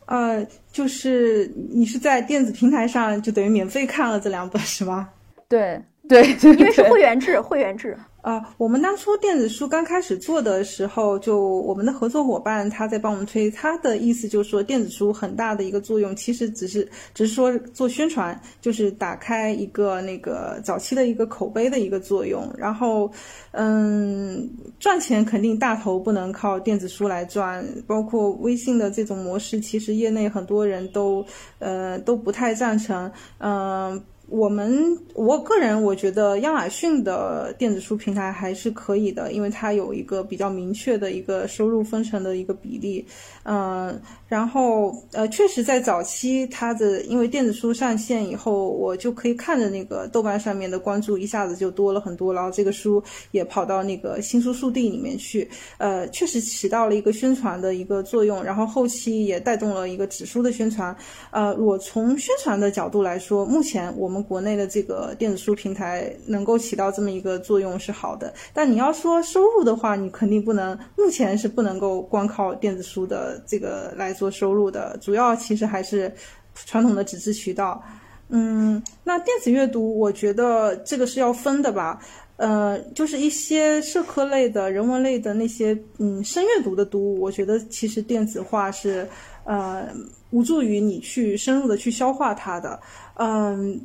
[0.05, 5.09] 呃，就是你是在电子平台上就等于免费看了这两本是吗？
[5.49, 7.97] 对对，因为是会员制，会员制。
[8.23, 22.47] 啊，我们当初电子书刚开始做的时候，就我们的合作伙伴他在帮我们推，他的意思就是说，电子书很大的一个作用，其实只是只是说做宣传，就是打开一个那个早期的一个口碑的一个作用。
[22.59, 23.11] 然后，
[23.53, 31.25] 嗯，赚钱肯定大头不能靠电子书来赚，包括微信的这种模式，其实业内很多人都
[31.59, 34.03] 呃都不太赞成，嗯。
[34.31, 43.05] 我们我个人我觉得亚马逊的电子书平台还是可以的，因为它有一个比较明确的一个收入分成的一个比例，
[43.43, 44.01] 嗯。
[44.29, 60.97] 然后，呃，确实在早期，它的因为电子书上线以后，我就可以看着那个豆瓣上面的关注一下子就多了很多，然后这个书也跑到那个新书速递里面去，呃，确实起到了一个宣传的一个作用，然后后期也带动了一个纸书的宣传。
[61.33, 74.11] 呃，我从宣传的角度来说，目前我们国内的这个电子书平台能够起到这么一个作用是好的，但你要说收入的话，你肯定不能，目前是不能够光靠电子书的这个来。
[74.21, 76.13] 做收入的主要其实还是
[76.55, 77.83] 传统的纸质渠道，
[78.29, 81.99] 嗯，那电子阅读我觉得这个是要分的吧，
[82.37, 89.09] 呃，就是一些社科类的人文类的那些嗯深阅读的读物，我觉得其实电子化是
[89.45, 89.89] 呃
[90.31, 92.79] 无助于你去深入的去消化它的，
[93.15, 93.81] 嗯。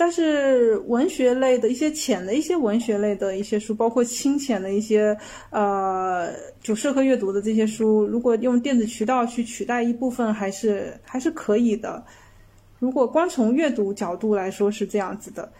[0.00, 5.14] 但是文学类的一些浅的一些文学类的一些书，包括清浅的一些
[5.50, 6.32] 呃，
[6.62, 12.02] 就社科阅读的这些书，如果用电子渠道去取代一部分，还是还是可以的。
[12.78, 15.52] 如果光从阅读角度来说是这样子的。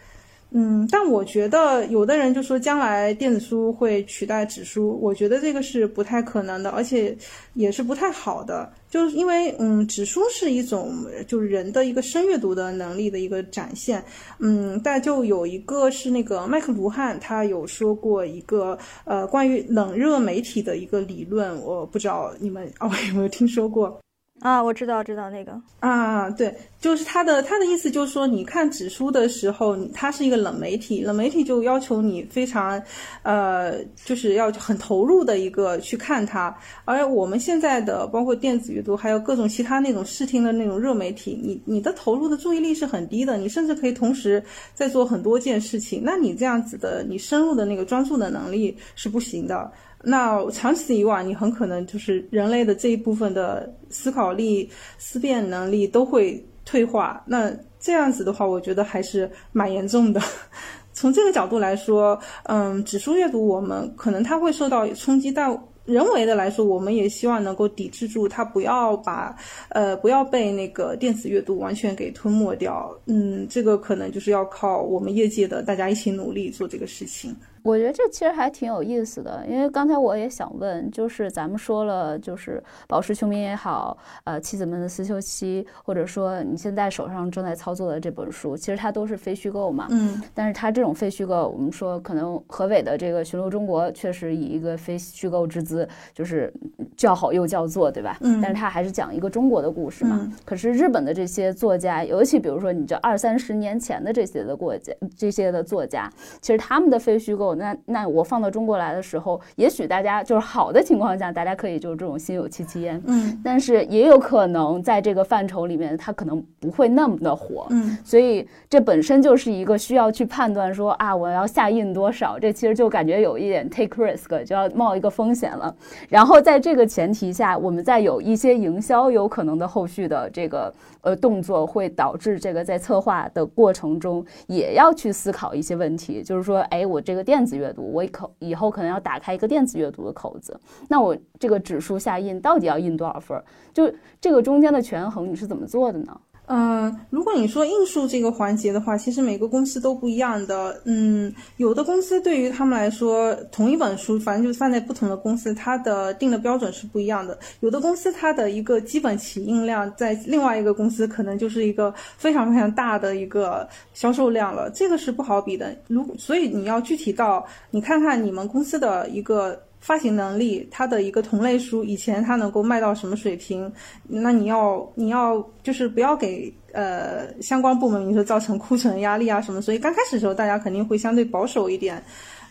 [0.53, 7.17] 嗯，但我觉得有的人就说将来电子书会取代纸书，我觉得这个是不太可能的，而且
[7.53, 14.03] 也是不太好的，就是因为嗯，纸书是一种就是人的一个深阅读的能力的一个展现，
[14.39, 23.97] 嗯，但就有一个是那个麦克卢汉，他有说过一个呃关于冷热媒体的一个理论，我不知道你们哦有没有听说过。
[24.41, 32.81] 啊，我知道，知道那个啊，对，就是他的他的意思就是说，你看纸书的时候，它是一个冷媒体，冷媒体就要求你非常，
[33.21, 36.55] 呃，就是要很投入的一个去看它。
[36.85, 49.71] 而我们现在的包括电子阅读，还有各种其他那种视听的那种热媒体，你你的投入的注意力是很低的，你甚至可以同时在做很多件事情，那你这样子的，你深入的那个专注的能力是不行的。
[50.03, 57.23] 那长此以往，你很可能就是人类的这一部分的思考力、思辨能力都会退化。
[57.25, 60.21] 那这样子的话，我觉得还是蛮严重的。
[60.93, 69.35] 从这个角度来说，嗯，指数阅读我们可能它会受到冲击，但人为的来说，我们也希望能够抵制住它，不要把
[69.69, 72.91] 呃不要被那个电子阅读完全给吞没掉。
[73.05, 77.35] 嗯，这个可能就是要靠我们业界的大家一起努力做这个事情。
[77.63, 89.87] 我觉得这其实还挺有意思的，因为刚才我也想问，就是咱们说了，就是《宝石穷兵》也好，呃，《妻子们的思修期》，或者说你现在手上正在操作的这本书，其实它都是非虚构嘛。
[89.91, 90.19] 嗯。
[90.33, 96.51] 但是它这种非虚构，我们说可能何伟的这个《巡逻中国》确实以一个非虚构之姿，就是
[96.97, 98.17] 叫好又叫座，对吧？
[98.21, 98.41] 嗯。
[98.41, 100.19] 但是它还是讲一个中国的故事嘛。
[100.21, 100.33] 嗯。
[100.43, 107.50] 可是日本的这些作家，尤其比如说你这二三十年前的这些的过家，这些的作家，其实他们的非虚构。
[107.55, 125.73] 那那我放到中国来的时候，也许大家就是好的情况下，大家可以就是这种心有戚戚焉，嗯，但是也有可能在这个范畴里面，它可能不会那么的火，嗯，所以这本身就是一个需要去判断说啊，我要下印多少，这其实就感觉有一点 take risk，就要冒一个风险了。
[126.09, 137.91] 然后在这个前提下，我们再有一些营销有可能的后续的这个呃动作，会导致这个在策划的过程中也要去思考一些问题，就是说，哎，我这个电子阅读。
[137.91, 143.43] 我口以后可能要打开一个电子阅读的口子，那我这个指数下印到底要印多少份？
[143.73, 146.21] 就这个中间的权衡，你是怎么做的呢？
[146.53, 150.81] 嗯，如果你说印数这个环节的话，其实每个公司都不一样的。
[150.83, 157.39] 嗯，有的公司对于他们来说，同一本书，反正就放在不同的公司，它的定的标准是不一样的。
[157.61, 165.73] 有的公司它的一个基本起印量，在另外一个公司可能就是一个非常非常大的一个销售量了，这个是不好比的。
[165.87, 169.57] 如所以你要具体到你看看你们公司的一个。
[169.81, 173.69] 发行能力，它的一个同类书以前它能够卖到什么水平？
[174.07, 179.59] 那你要你要就是不要给呃相关部门，你说造成库存压力啊什么？
[179.59, 182.01] 所以刚开始的时候大家肯定会相对保守一点，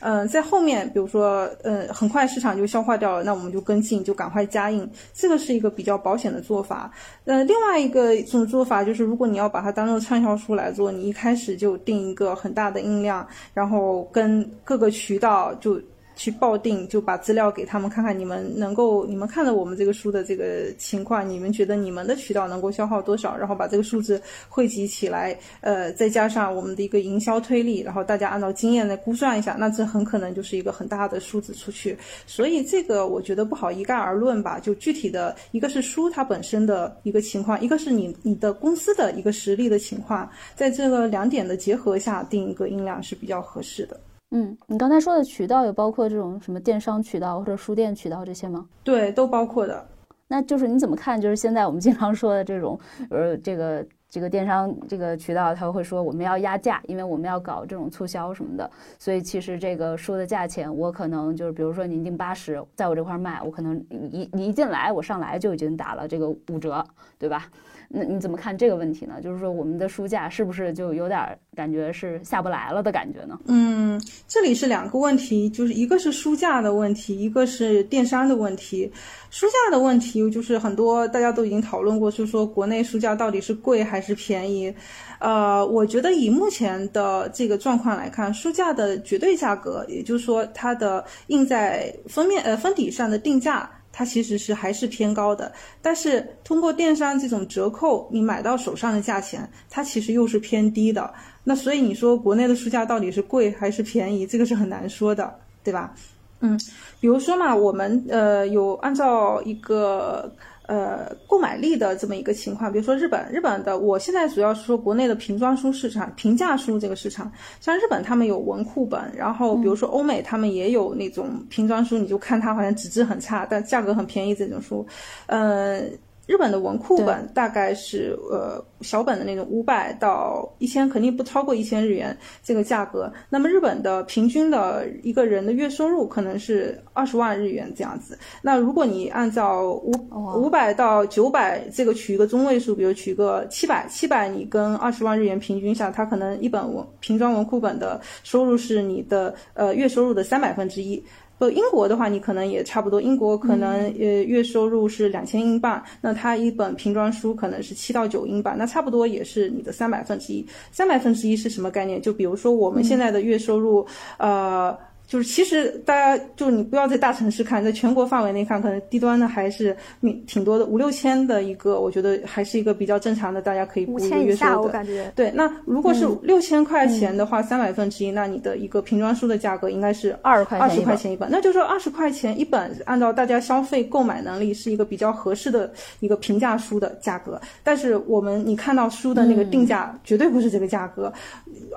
[0.00, 6.90] 嗯，在后面比如说呃很快市场就消化掉了，那我们就跟进，就赶快加印，这个是一个比较保险的做法。
[7.26, 15.80] 呃，另外一个一种做法就是，如果你要把它当做畅销书来做，你一开始就定一个很大的印量，然后跟各个渠道就。
[16.20, 23.34] 去报定，就把资料给他们看看，你们能够，你们看了我们这个书的这个情况，你们觉得你们的渠道能够消耗多少？
[23.34, 31.96] 然后把这个数字汇集起来，呃，再加上我们的一个营销推力，然后大家按照经验来估算一下，那这很可能就是一个很大的数字出去。
[32.26, 43.98] 所以这个我觉得不好一概而论吧，就具体的一个是书它本身的一个情况，一个是你你的公司的一个实力的情况，在这个两点的结合下定一个音量是比较合适的。
[44.32, 48.66] 嗯，你刚才说的渠道有包括这种什么电商渠道或者书店渠道这些吗？
[48.84, 49.86] 对，都包括的。
[50.28, 51.20] 那就是你怎么看？
[51.20, 52.78] 就是现在我们经常说的这种，
[53.10, 58.70] 呃，这个这个电商这个渠道，他会说我们要压价，因为我们要搞这种促销什么的。
[59.00, 66.84] 所以其实这个书的价钱，我可能就是比如说您定八十，在我这块卖，我可能一你一进来，我上来就已经打了这个五折，
[67.18, 67.48] 对吧？
[67.92, 69.20] 那你怎么看这个问题呢？
[69.20, 73.36] 就是说我们的书价是不是就有点感觉是下不来了的感觉呢？
[73.46, 78.88] 嗯，这里是两个问题，就是一个是书价的问题，一个是电商的问题。
[79.30, 84.72] 书价的问题就是很多大家都已经讨论过，就是说国内书价到底是贵还是便宜？
[85.18, 93.68] 呃，我觉得以目前的这个状况来看，书价的绝对价格，也就是说它的印在封面呃封底上的定价。
[93.92, 101.12] 它其实是还是偏高的，但是通过电商这种折扣，你买到手上的价钱，它其实又是偏低的。
[101.44, 105.94] 那所以你说国内的书价到底是贵还是便宜，这个是很难说的，对吧？
[106.40, 106.58] 嗯，
[107.00, 110.32] 比如说嘛，我们呃有按照一个。
[110.70, 117.28] 呃，购买力的这么一个情况，比如说日本，日本的，我现在主要是说国内的瓶装书市场、平价书这个市场，
[117.60, 124.86] 像日本他们有文库本，然后比如说欧美他们也有那种瓶装书，你就看它好像纸质很差，但价格很便宜这种书，
[125.26, 125.82] 呃。
[126.30, 133.12] 日本的文库本大概是呃小本的那种五百到一千，肯定不超过一千日元这个价格。
[133.28, 138.16] 那么日本的平均的一个人的月收入可能是二十万日元这样子。
[138.42, 139.92] 那如果你按照五
[140.36, 151.02] 五百到九百这个取一个中位数，比如取个七百，七百你跟二十万日元平均下，它可能一本文平装文库本的收入是你的呃月收入的三百分之一。
[151.40, 153.02] 呃，英国的话，你可能也差不多。
[153.02, 160.46] 英国可能呃月收入是两千英镑，那它一本平装书可能是七到九英镑，那差不多也是你的三百分之一。
[160.70, 162.00] 三百分之一是什么概念？
[162.00, 163.84] 就比如说我们现在的月收入，
[164.18, 164.78] 呃。
[165.10, 169.76] 就是其实大家就是你不要在大城市看，在全国范围内看，可能低端的还是
[170.24, 175.10] 挺多的，五六千的一个，我觉得还是一个比较正常的，大家可以五千以下我感觉。
[175.16, 187.40] 对，那如果是六千块钱的话，三百分之一，那你的一个瓶装书的价格应该是二十块二十块钱一本，那就是说二十块钱一本，按照大家消费购买能力是一个比较合适的一个平价书的价格。
[187.64, 191.12] 但是我们你看到书的那个定价绝对不是这个价格，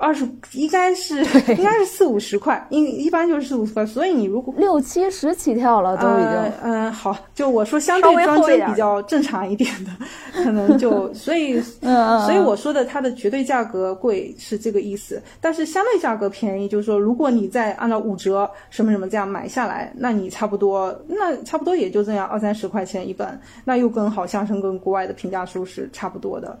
[0.00, 1.18] 二十应该是
[1.58, 3.23] 应该是四五十块，应一般。
[3.28, 6.52] 就是四五块，所以你如果六七十起跳了，都已经。
[6.62, 9.90] 嗯好，就我说相对装帧比较正常一点的，
[10.44, 26.58] 可能就 所以嗯所以我说的它的绝对价格贵是这个意思，但是相对价格便宜，就是说如果你再按照五折什么什么这样买下来，那你差不多那差不多也就这样二三十块钱一本，那又跟好像是跟国外的评价书是差不多的，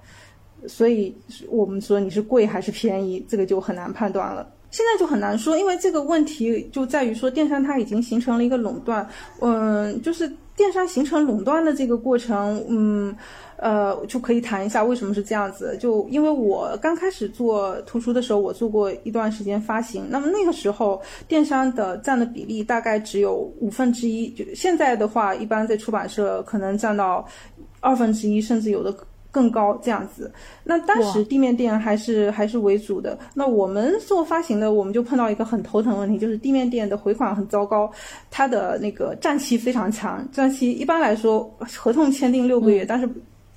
[0.66, 1.16] 所以
[1.48, 4.46] 我们说你是贵还是便宜，这个就很难判断了。
[4.74, 9.08] 现在就很难说，因为这个问题就在于说，电商它已经形成了一个垄断。
[9.38, 13.16] 嗯，就是电商形成垄断的这个过程，嗯，
[13.56, 15.78] 呃，就可以谈一下为什么是这样子。
[15.78, 24.28] 就因为我刚开始做图书的时候，我做过一段时间发行，那么那个时候电商的占的比例大概只有五分之一。
[24.30, 27.24] 就现在的话，一般在出版社可能占到
[27.78, 28.92] 二分之一，甚至有的。
[29.34, 33.18] 更高这样子，那当时地面店还是还是为主的。
[33.34, 37.90] 那我们做发行的，我们就碰到一个很头疼问题，就是地面店的回款很糟糕，
[38.30, 43.08] 它的那个账期非常长，账期一般来说合同签订六个月，但是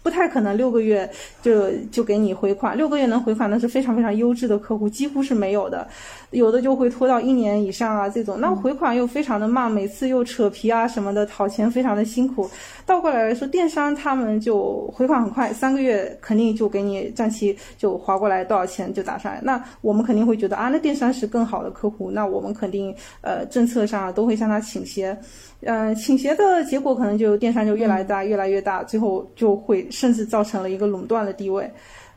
[0.03, 1.09] 不太可能六个月
[1.41, 5.85] 就就给你回款，六个月能回款那是非常非常优质的客户，几乎是没有的，
[6.31, 12.49] 有的就会拖到一年以上啊这种，那回款又非常的慢，每次又扯皮啊什么的，讨钱非常的辛苦。
[12.85, 25.17] 倒过来来说，电商他们就回款很快，三个月肯定就给你账期就划过来多少钱就打上来，那我们肯定会觉得啊，那电商是更好的客户，那我们肯定呃政策上都会向他倾斜。
[25.61, 31.69] 嗯，倾斜的结果可能就电商就越来越大，越来越大，最后就会甚至造成了一个垄断的地位。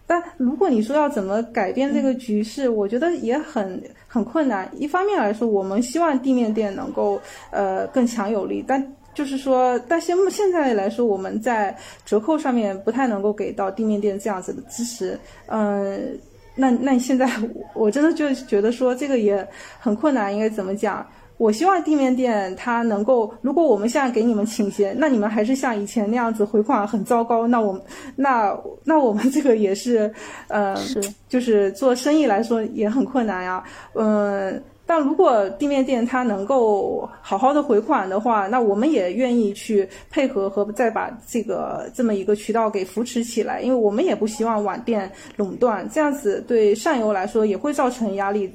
[0.06, 4.68] 但如果你说要怎么改变这个局势，我觉得也很很困难。
[4.76, 7.20] 一方面来说，我们希望地面店能够
[7.50, 8.84] 呃更强有力，但
[9.14, 11.74] 就是说，但现现在来说，我们在
[12.04, 15.18] 折扣上面不太能够给到地面店这样子的支持。
[15.46, 16.18] 嗯，
[16.56, 17.30] 那那现在
[17.72, 19.46] 我真的就觉得说这个也
[19.78, 21.06] 很困难，应该怎么讲？
[21.40, 27.80] 我希望地面店它能够，如果我们现在给你们倾斜，那你们还是像以前那样子回款很糟糕，那我们
[28.14, 30.12] 那那我们这个也是，
[30.48, 33.64] 呃，是就是做生意来说也很困难呀，
[33.94, 48.52] 嗯，但如果地面店它能够好好的回款的话，那我们也愿意去配合和再把这个这么一个渠道给扶持起来，因为我们也不希望网店垄断，这样子对上游来说也会造成压力，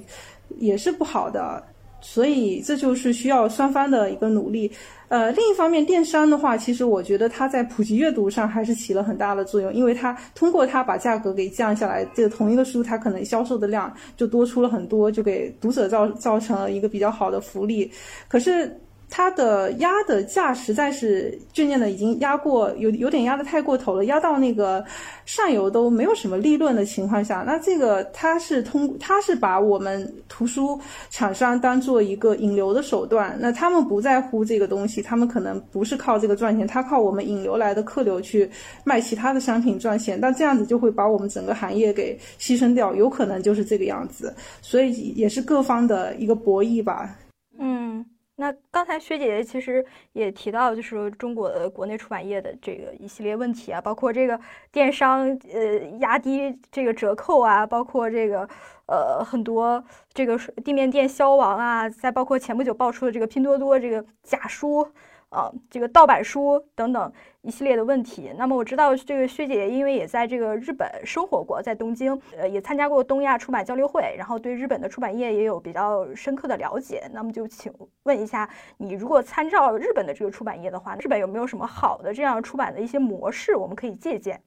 [0.59, 1.63] 也是不好的。
[2.05, 4.71] 所以这就是需要双方的一个努力。
[5.07, 17.91] 呃，另一方面，电商的话，其实我觉得它在普及阅读上还是起了很大的作用，因为它通过它把价格给降下来，这同一个书它可能销售的量就多出了很多，就给读者造造成了一个比较好的福利。
[18.27, 18.79] 可是。
[19.17, 24.83] 它的压的价实在是渐渐的已经压过，有有点压的太过头了，压到那个
[25.25, 30.77] 上游都没有什么利润的情况下，那这个它是通，它是把我们图书
[31.09, 38.49] 厂商当做一个引流的手段，那他们不在乎这个东西，他们可能不是靠这个赚钱，他靠我们引流来的客流去
[38.83, 47.15] 卖其他的商品赚钱，但这样子就会把我们整个行业给牺牲掉，有可能就是这个样子，所以也是各方的一个博弈吧。
[47.57, 48.05] 嗯。
[48.37, 54.39] 那刚才薛姐姐其实也提到，就是中国的国内出版业的这个一系列问题啊，包括这个
[54.71, 58.47] 电商呃压低这个折扣啊，包括这个
[58.87, 59.83] 呃很多
[60.13, 64.87] 这个地面店消亡啊，再包括前不久爆出的这个拼多多这个假书。
[65.29, 67.11] 啊，这个盗版书等等
[67.45, 68.31] 一系列的问题。
[68.35, 77.03] 那么我知道这个薛姐姐因为也在这个日本生活过，在东京，呃，也参加过东亚出版交流会，然后对日本的出版业也有比较深刻的了解。
[77.13, 77.71] 那么就请
[78.03, 84.41] 问一下，你如果参照日本的这个出版业的话，日本有没有什么好的这样出版的一些模式，我们可以借鉴？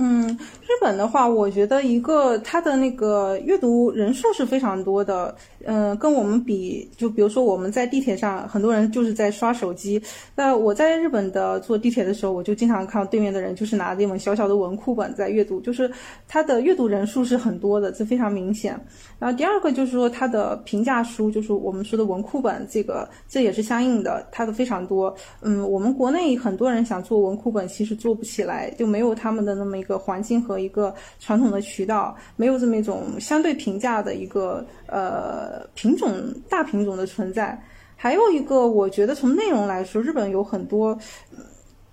[0.00, 0.28] 嗯，
[0.62, 5.34] 日本的话，我觉得一个它的那个阅读人数是非常多的。
[5.64, 10.00] 嗯，跟我们比，就比如说我们在地铁上，很多人就是在刷手机。
[10.36, 15.90] 那我在日本的坐地铁的时候，我就经常看到对面的人就是拿着一本小小的文库本在阅读，就是
[16.28, 18.78] 它的阅读人数是很多的，这非常明显。
[19.18, 25.14] 然后第二个就是说它的评价书，就是我们说的文库本，这个这也是相应的，它的非常多。
[25.40, 35.66] 嗯，我们国内很多人想做文库本，其实做不起来，就没有他们的那么一个环境和一个传统的渠道，没有这么一种相对平价的一个呃。
[35.74, 36.12] 品种
[36.48, 37.56] 大品种的存在，
[37.94, 40.98] 还有一个，我觉得从内容来说，日本有很多。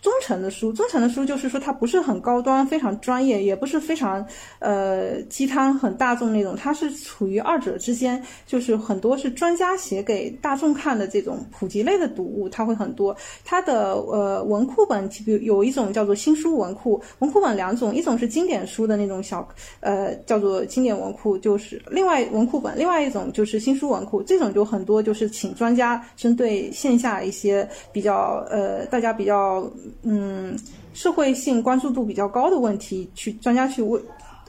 [0.06, 4.24] 中层的书，中层的书就是说它不是很高端、非常专业，也不是非常，
[4.60, 13.18] 呃，鸡汤很大众那种，它是处于二者之间，就是很多是专家写给大众看的这种普及类的读物，它会很多。
[13.44, 19.48] 它的呃文库本，比如有一种叫做新书文库，文库本两种，一种是经典书的那种小，
[19.80, 29.68] 呃，叫做经典文库，就是另外文库本，另外一种就是新书文库，这种就很多就是请专家针对线下一些比较呃大家比较。
[30.04, 30.58] 嗯，
[30.94, 34.00] 社会性关注度比较高的问题，去专家去为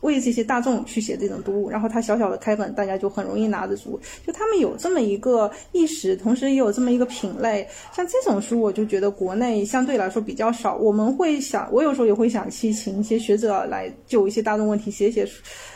[0.03, 3.99] 为这些大众去写这种读物，然后他小小的开本，大家就很容易拿得住。
[4.27, 7.67] 就他们有这么一个意识，同时也有这么一个品类。
[7.95, 10.77] 像这种书，我就觉得国内相对来说比较少。
[10.77, 15.27] 我们会想，我有时候也会想去请一些学者来就一些大众问题写写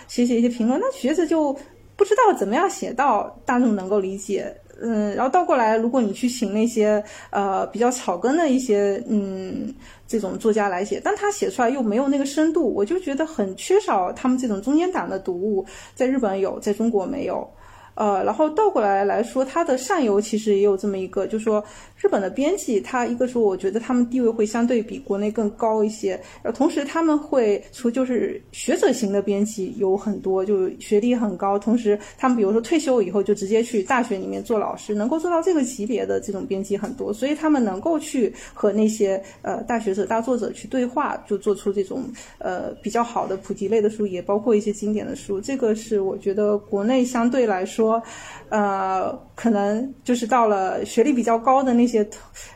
[0.06, 0.78] 写写一些评论。
[0.78, 1.56] 那学者就
[1.96, 4.54] 不知道怎么样写到大众能够理解。
[4.82, 9.74] 嗯，然后倒过来，如果你去请那些呃比较草根的一些嗯
[10.08, 15.64] 这种作家来写，但他写出来又没有那个深度，我就觉得很缺少他们这种中间档的读物，
[15.94, 17.48] 在日本有，在中国没有。
[17.96, 21.62] 呃，然后倒过来来说，它的上游其实也有这么一个，就是说
[22.00, 42.04] 日本的编辑，他一个是我觉得他们地位会相对比国内更高一些，呃，同时他们会除就是学者型的编辑有很多，就学历很高，同时他们比如说退休以后就直接去大学里面做老师，能够做到这个级别的这种编辑很多，所以他们能够去和那些呃大学者、大作者去对话，就做出这种
[42.38, 45.38] 呃比较好的普及类的书，也包括一些经典的书。
[45.38, 48.02] 这个是我觉得国内相对来说，
[48.48, 51.89] 呃，可能就是到了学历比较高的那。
[51.90, 52.08] 些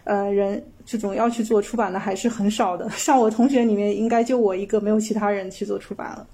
[0.04, 6.26] 呃人这种要去做出版的还是很少的，像我同学里面应该就我一个，没有其他人去做出版了。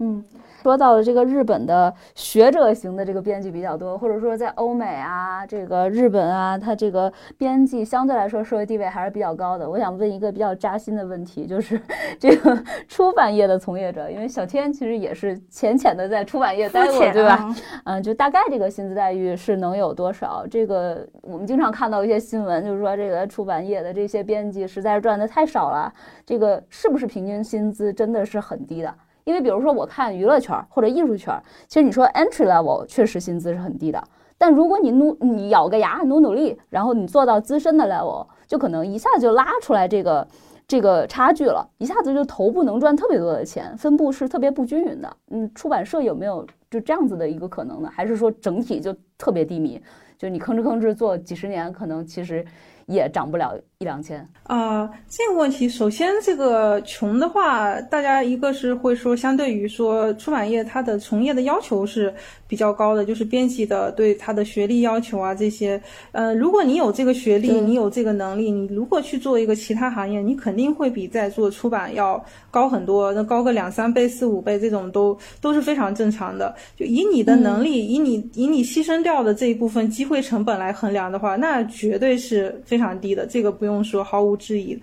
[0.00, 0.24] 嗯。
[0.62, 9.66] 说到了这个日本的学者型的这个编辑比较多，或者说在欧美啊，这个日本啊，它这个编辑相对来说社会地位还是比较高的。
[9.66, 11.80] 我想问一个比较扎心的问题，就是
[12.20, 17.56] 这个出版业的从业者，因为小天其实也是浅浅的在出版业待过，对吧？
[17.84, 20.46] 嗯，就大概这个薪资待遇是能有多少？
[20.46, 25.90] 这个我们经常看到一些新闻，就是说这个出版业的这些编辑实在是赚的太少了，
[26.26, 28.94] 这个是不是平均薪资真的是很低的？
[29.24, 34.02] 因为比如说，我看娱乐圈或者艺术圈，其实你说 entry level 确实薪资是很低的，
[34.38, 40.26] 但如果你努你咬个牙努努力，然后你做到资深的 level，就可能一下子就拉出来这个
[40.66, 45.16] 这个差距了，一下子就头部能赚特别多的钱，分布是特别不均匀的。
[45.30, 47.90] 嗯，出版社有没有就这样子的一个可能呢？
[47.92, 49.80] 还是说整体就特别低迷？
[50.18, 52.44] 就你吭哧吭哧做几十年，可能其实。
[52.86, 54.90] 也涨不了一两千啊！
[55.08, 62.12] 这个问题，首先这个穷的话，大家一个是会说，相对于说出版业，它的从业的要求是
[62.46, 65.80] 比较高的，就是编辑的对他的学历要求啊这些。
[66.12, 76.52] 呃，如果你有这个学历，你有这个能力，你如果去做一个其他行业，你肯定会比在做出版要高很多，那高个两三倍、四五倍，这种都都是非常正常的。
[76.76, 82.80] 就以你的能力，以你以你牺牲掉的这一部分机会成本来衡量的话，那绝对是非。
[82.80, 84.74] 非常低的，这个不用说，毫无质疑。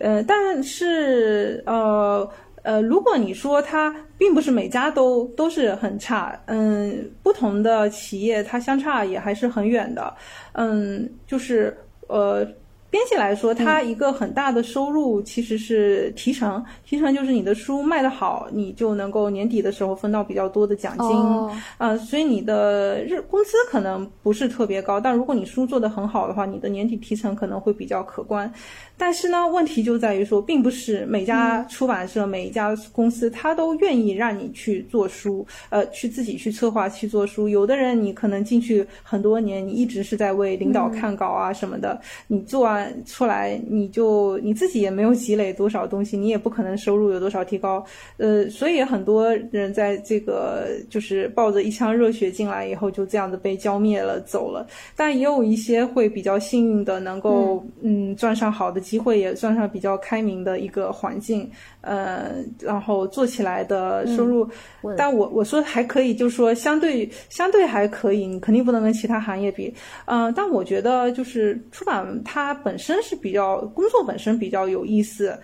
[0.00, 2.26] 呃，但是呃
[2.62, 10.14] 呃，如果你说它并不是每家都都是很差，嗯，不同的企业它相差也还是很远的，
[10.52, 11.76] 嗯，就是
[12.08, 12.48] 呃。
[12.96, 28.50] 编辑来说，它一个很大的收入其实是提成，提成就是你的书卖得好，你就能够年底的时候分到比较多的奖金，呃，所以你的日工资可能不是特别高，但如果你书做得很好的话，你的年底提成可能会比较可观。
[28.98, 37.46] 但是呢，问题就在于说，并不是每家出版社、每一家公司，他都愿意让你去做书，呃，去自己去策划去做书。
[37.46, 47.84] 有的人你可能进去很多年，你一直是在为领导看稿啊什么的，你做完出来，你就你自己也没有积累多少东西，你也不可能收入有多少提高。
[48.16, 54.66] 呃，所以很多人在这个就是抱着一腔热血进来以后，就这样子被浇灭了走了。
[54.96, 58.85] 但也有一些会比较幸运的，能够嗯赚上好的。
[58.86, 64.48] 机会也算上比较开明的一个环境，呃，然后做起来的收入，
[64.96, 69.74] 但我我说还可以，就是说相对相对还可以，你肯定不能跟其他行业比，
[70.04, 75.36] 嗯，但我觉得就是出版它本身是比较工作本身比较有意思。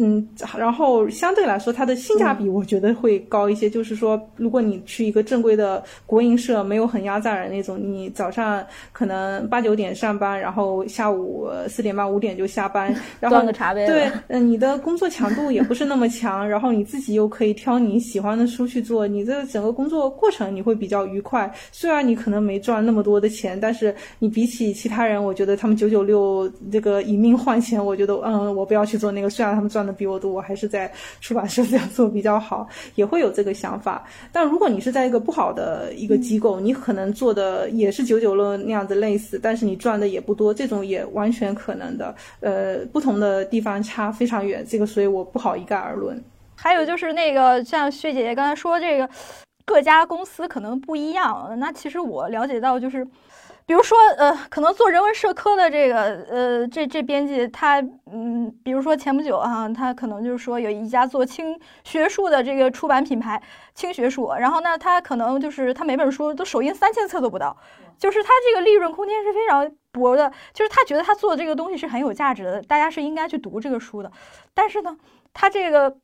[0.00, 0.24] 嗯，
[0.56, 3.68] 然后相对来说，它的性价比我觉得会高一些。
[3.68, 13.86] 就是说，如果你去一个正规的国营社，没有很压榨人那种，你早上可能八九点上班，然后下午四点半五点就下班， 然后端个茶杯。
[13.88, 21.52] 对，嗯，你的工作强度也不是那么强，然后你自己又可以挑你喜欢的书去做，你这整个工作过程你会比较愉快。
[21.72, 29.28] 虽然你可能没赚那么多的钱，但是你比起其他人，我觉得他们九九六这个以命换钱，我觉得嗯，我不要去做那个。
[29.28, 29.87] 虽然他们赚。
[29.92, 34.06] 比我多，我还是在出版社 这样做比较好，也会有这个想法。
[34.32, 42.14] 但如果你是在一个不好的一个机构，你可能做的也是九九六那样子类似，但是你赚的也不多，这种也完全可能的。
[42.40, 46.22] 呃，不同的地方差非常远，这个所以我不好一概而论。
[46.54, 49.08] 还有就是那个像薛姐姐刚才说这个，
[49.64, 51.56] 各家公司可能不一样。
[51.58, 53.06] 那其实我了解到就是。
[53.68, 57.78] 比如说，呃，可能做人文社科的这个，呃，这这编辑他，
[58.10, 61.54] 嗯，比如说前不久啊，他可能就是说有一家做轻
[61.84, 63.38] 学术的这个出版品牌，
[63.74, 67.54] 轻学术，然后呢，他可能就是他每本书都首印三千册都不到，
[67.98, 74.10] 就是他这个利润空间是非常薄的，就是他觉得他做这个东西是很有价值的，大家是应该去读这个书的，
[74.54, 74.96] 但是呢，
[75.34, 75.94] 他这个，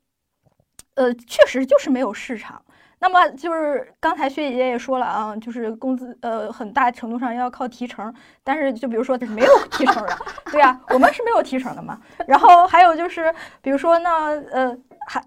[0.96, 2.62] 呃，确实就是没有市场。
[3.04, 8.10] 那么就是刚才薛姐姐也说了啊，就是工资呃很大程度上要靠提成，
[8.42, 10.18] 但是就比如说没有提成的，
[10.50, 12.00] 对呀，我们是没有提成的嘛。
[12.26, 13.30] 然后还有就是
[13.60, 14.10] 比如说呢，
[14.50, 14.74] 呃
[15.06, 15.22] 还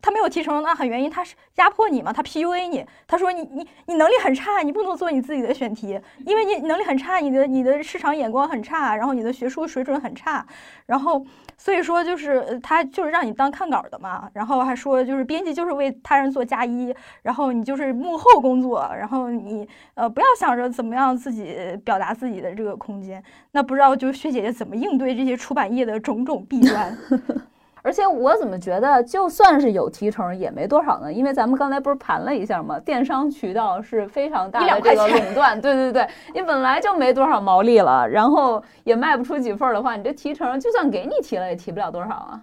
[0.00, 10.46] 他没有提成，那很原因他是压迫你嘛，他 PUA 你，他说你你你能力很差，你不能做你自己的选题，因为你能力很差，你的你的市场眼光很差，然后你的学术水准很差，
[10.86, 11.24] 然后
[11.56, 23.22] 所以说就是他就是让你当看稿的嘛，然后还说就是编辑就是为他人做嫁衣，然后你就是幕后工作，然后你呃不要想着怎么样自己表达自己的这个空间，
[23.52, 26.96] 那不知道就薛姐姐怎么应对这些出版业的种种弊端。
[27.84, 31.12] 而且我怎么觉得，就算是有提成，也没多少呢？
[31.12, 32.80] 因为咱们刚才不是盘了一下吗？
[32.80, 42.40] 电商渠道是非常大的这个垄断，对对对，你本来就没多少毛利了，然后也卖不出几份的话，你这提成就算给你提了，也提不了多少啊。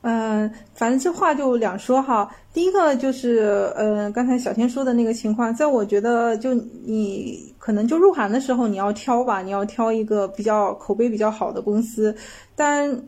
[0.00, 2.26] 嗯，反正这话就两说哈。
[2.54, 12.16] 第一个就是，嗯，刚才小天说的那个情况，在我觉得，就你可能就入行的时候你要挑吧，你要挑一个比较口碑比较好的公司，
[12.56, 12.98] 但。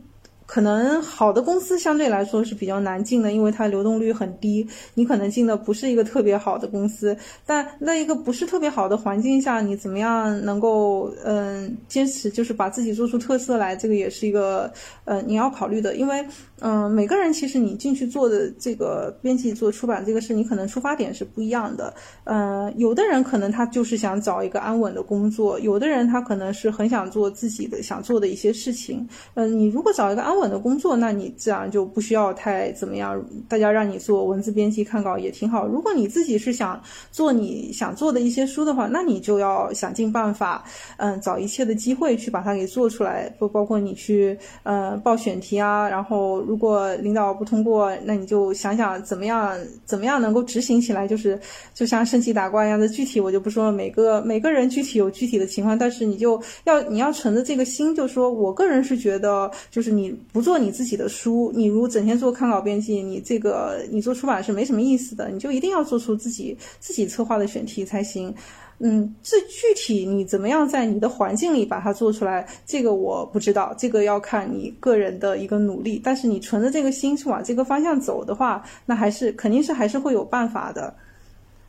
[0.51, 4.67] 可能好的公司相对来说是比较难进的，因为它流动率很低。
[4.95, 13.77] 你可能进的不是一个特别好的公司，但那一个不是特别好的环境下，你怎么样能够嗯坚持，就是把自己做出特色来？
[13.77, 14.69] 这个也是一个
[15.05, 16.27] 呃你要考虑的，因为
[16.59, 21.95] 嗯每个人其实你进去做的这个编辑做出版这个事，你可能出发点是不一样的。
[22.25, 29.09] 嗯，有的人可能他就是想找一个安稳的工作，有的人他可能是很想做自己的想做的一些事情。
[29.35, 30.40] 嗯，你如果找一个安稳。
[30.41, 33.23] 稳的工作，那你自然就不需要太怎么样。
[33.49, 35.67] 大家让你做文字编辑、看稿也挺好。
[35.67, 36.81] 如果你自己是想
[37.13, 40.65] 做你想做的一些书的话，那你就要想尽办法，
[40.97, 43.29] 嗯，找一切的机会去把它给做出来。
[43.39, 51.07] 不包括你去呃报选题啊，然后如果领导不通过，那你就想想怎么样怎么样能够执行起来。
[51.07, 51.39] 就是
[51.75, 53.73] 就像升级打怪一样的，具体我就不说了。
[53.73, 60.15] 每个每个人具体有具体的情况，但是你就要你要存着这个心，就说我个人是觉得，就是你。
[60.33, 65.29] 不做你自己的书，你如整天做看稿编辑，你这个你做出版是没什么意思的。
[65.29, 68.35] 你就一定要做出自己自己策划的选题才行。
[68.79, 76.01] 嗯，这具体你怎么样在你的环境里把它做出来，这个我不知道，这个要看你个人的一个努力。
[76.03, 80.95] 但是你存着这个心去往这个方向走的话，那还是肯定是还是会有办法的。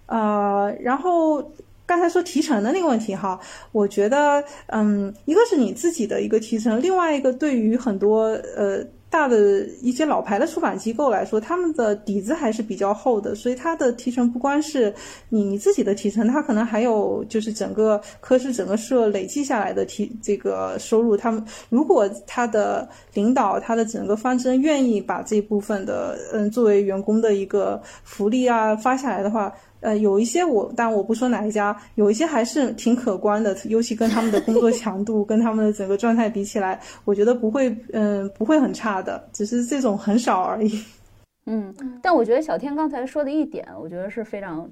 [0.06, 1.44] 呃，然后。
[1.92, 3.38] 刚才说提成的那个问题哈，
[3.74, 14.94] 我觉得，嗯，一个是你自己的一个提成，另外一个对于很多呃大的一些老牌的出版机构来说，他们的底子还是比较厚的，所以他的提成不光是
[15.28, 21.18] 你你自己的提成，他可能还有就是整个科室整个社累计下来的提这个收入。
[21.18, 29.54] 他们如果他的领导他的整个方针愿意把这部分的嗯作为员工的一个福利啊发下来的话。
[29.82, 40.84] 呃，有一些我，但我不说哪一家，有一些还是挺可观的，尤其跟他们的工作强度、跟他们的整个状态比起来，我觉得不会，嗯，不会很差的，只是这种很少而已。
[41.48, 44.70] 嗯，但我觉得小天刚才说的一点，我觉得是非常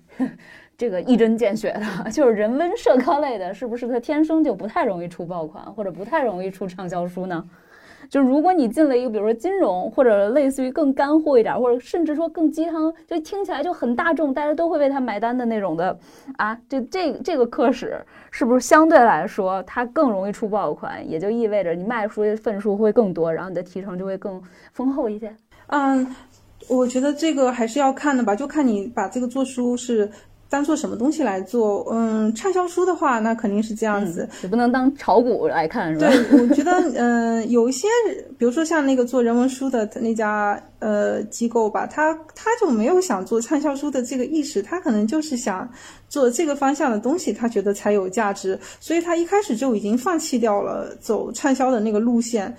[0.77, 7.43] 这个一针见血的， 就是人文社科类的，是不是他天生就不太容易出爆款，或者不太容易出畅销书呢？
[8.09, 15.97] 就如果你进了一个，比如说金融，或者类似于更干货一点，或者甚至说更鸡汤，就听起来就很大众，大家都会为他买单的那种的，
[16.37, 21.07] 啊，就这这个课时是不是相对来说它更容易出爆款？
[21.07, 24.41] 也就意味着你卖出的份数会更多，然后你的提成就会更
[24.73, 25.31] 丰厚一些。
[25.67, 26.15] 嗯，
[26.67, 30.09] 我觉得这个还是要看的吧，就看你把这个做书是。
[30.49, 31.87] 当做什么东西来做？
[31.91, 36.07] 嗯，畅销书的话，那肯定是这样子，也不能当炒股来看，是吧？
[36.07, 37.87] 对，我觉得，嗯，有一些，
[38.37, 45.69] 比如说像那个做人文书的那家呃机构吧，他他就没有想做畅销书的这个意识，他可能就是想
[46.07, 52.55] 做这个方向的东西，他觉得才有价值，所以他一开始就已经放弃掉了走畅销的那个路线。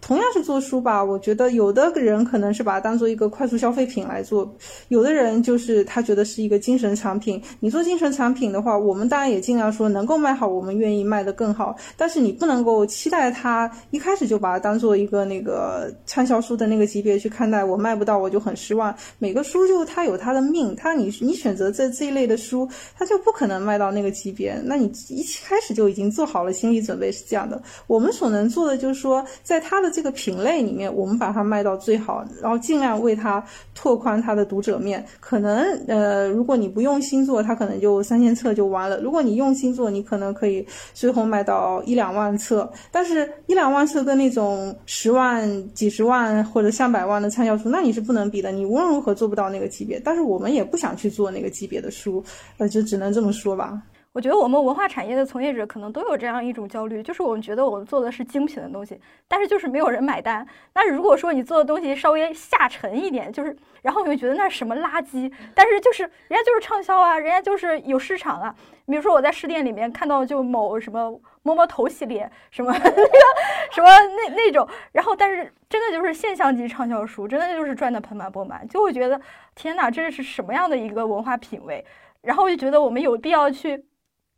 [0.00, 4.50] 同样是做书吧，我觉得有的人可能是把它当做一个快速消费品来做，
[4.88, 7.40] 有的人就是他觉得是一个精神产品。
[7.60, 11.76] 你做精神产品的话，我们当然也尽量说能够卖好，我们愿意卖得更好。
[11.98, 17.62] 但是你不能够期待它一开始就把它当做一个那个畅销书的那个级别去看待。
[17.62, 18.94] 我卖不到我就很失望。
[19.18, 24.58] 每个书就它有它的命，它你你选择这这一类的书，它就不可能卖到那个级别。
[24.64, 27.62] 那你一开始就已经做好了心理准备是这样的。
[27.86, 29.89] 我们所能做的就是说，在它的。
[29.90, 35.04] 这个品类里面，我们把它卖到最好，然后尽量为它拓宽它的读者面。
[35.20, 42.70] 可能呃，如果你不用心做，它可能就三千册就完了；如果你用心做，你可能可以最后卖到一两万册。
[42.90, 48.50] 但是，一两万册跟那种十万、几十万或者上百万的畅销书，那你是不能比的。
[48.52, 50.00] 你无论如何做不到那个级别。
[50.04, 52.22] 但是我们也不想去做那个级别的书，
[52.58, 53.80] 呃，就只能这么说吧。
[54.12, 60.44] 我觉得我们文化产业的从业者可能都有这样一种焦虑，就是我们觉得我们做的是精品的东西，但是就是没有人买单。
[60.74, 68.52] 那如果说你做的东西稍微下沉一点，就是然后你会觉得那是什么垃圾，但是就是人家就是畅销啊，人家就是有市场啊。
[68.86, 71.08] 比如说我在试店里面看到就某什么
[71.44, 72.90] 摸摸头系列，什么那个
[73.70, 79.20] 什么那那种，然后但是真的就是现象级畅销书，真的就是赚的盆满钵满，就会觉得
[79.54, 81.84] 天哪，这是什么样的一个文化品味？
[82.22, 83.84] 然后我就觉得我们有必要去。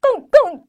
[0.03, 0.66] 更更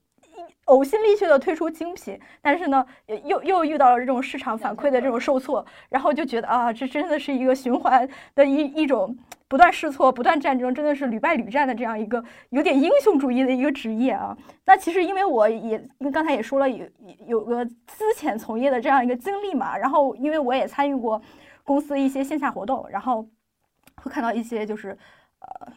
[0.68, 2.86] 呕心沥血的推出精品，但是呢，
[3.26, 9.18] 又又遇到了这种市场反馈的这种受挫，然后就觉得啊，这真的是一个循环的一一种
[9.50, 14.38] 不断试错、不断战争，真的是屡败屡战的这样一个有点英雄主义的一个职业啊。
[14.66, 16.88] 那其实因为我也因为刚才也说了有
[17.28, 21.22] 有个资浅从业的这样一个经历嘛，然后因为我也参与过
[21.66, 23.28] 公司一些线下活动，然后
[23.98, 24.98] 会看到一些就是
[25.40, 25.74] 呃。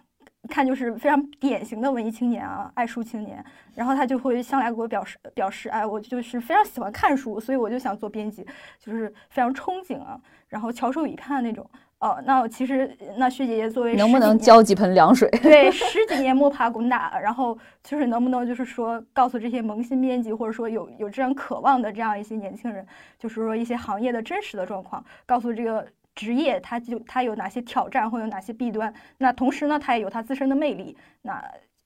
[0.46, 3.44] 看就是非常典型的文艺青年啊，爱书青年，
[3.74, 8.46] 然后他就会向来给我表示表示，哎，我就是非常喜欢看书，所以我就想做编辑，
[8.78, 11.68] 就是非常憧憬啊，然后翘首以盼那种。
[11.98, 15.30] 哦，那其实那薛姐姐作为能不能浇几盆凉水？
[15.42, 22.86] 对，十几年摸爬滚打，然后就是能不能就是说告诉这些萌新编辑，或者说有有这样渴望的这样一些年轻人，
[23.18, 25.86] 就是说一些行业的真实的状况，告诉这个。
[26.16, 28.92] 职业，它就它有哪些挑战，会有哪些弊端？
[29.18, 30.96] 那同时呢，它也有它自身的魅力。
[31.22, 31.40] 那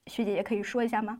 [0.06, 1.18] 学姐姐可以说一下吗？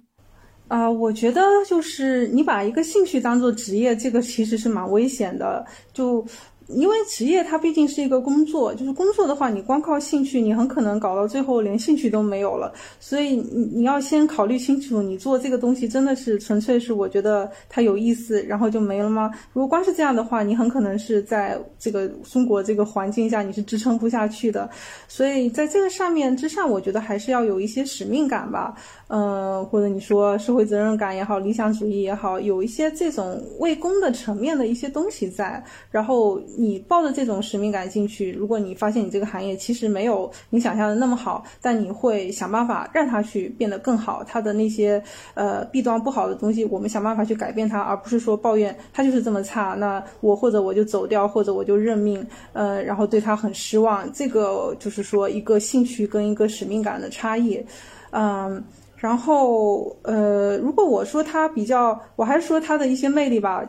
[0.68, 5.66] 啊，我觉得就是你把一个兴趣当做职业，这个其实是蛮危险的。
[5.92, 6.24] 就
[6.72, 12.72] 因为职业它毕竟是一个工作，就是工作的话，你光靠兴趣，你很可能搞到最后连兴趣都没有了。
[13.00, 19.30] 所以你你要先考虑清楚，你做这个东西真的是纯粹是我觉得它有意思，然后就没了吗？
[19.52, 24.70] 如果光是这样的话，你很可能是在这个中国这个环境下你是支撑不下去的。
[25.08, 28.74] 所以在这个上面之上，我觉得还是要有一些使命感吧。
[29.08, 36.40] 嗯，或者你说社会责任感也好，理想主义也好，有一些这种为公的层面的一些东西在，然后。
[36.61, 44.22] 你抱着这种使命感进去，如果你发现你这个行业其实没有你想象的那么好，但你会想办法让它去变得更好。
[44.22, 45.02] 它的那些
[45.32, 49.74] 呃弊端不好的东西，我们想办法去改变它，而不是说抱怨它就是这么差。
[49.78, 54.12] 那我或者我就走掉，或者我就认命，呃，然后对它很失望。
[54.12, 57.64] 这个就是说一个兴趣跟一个使命感的差异，
[58.11, 58.62] 嗯。
[58.96, 63.64] 然后，呃，如果我说他比较，我还是说他的一些魅力吧，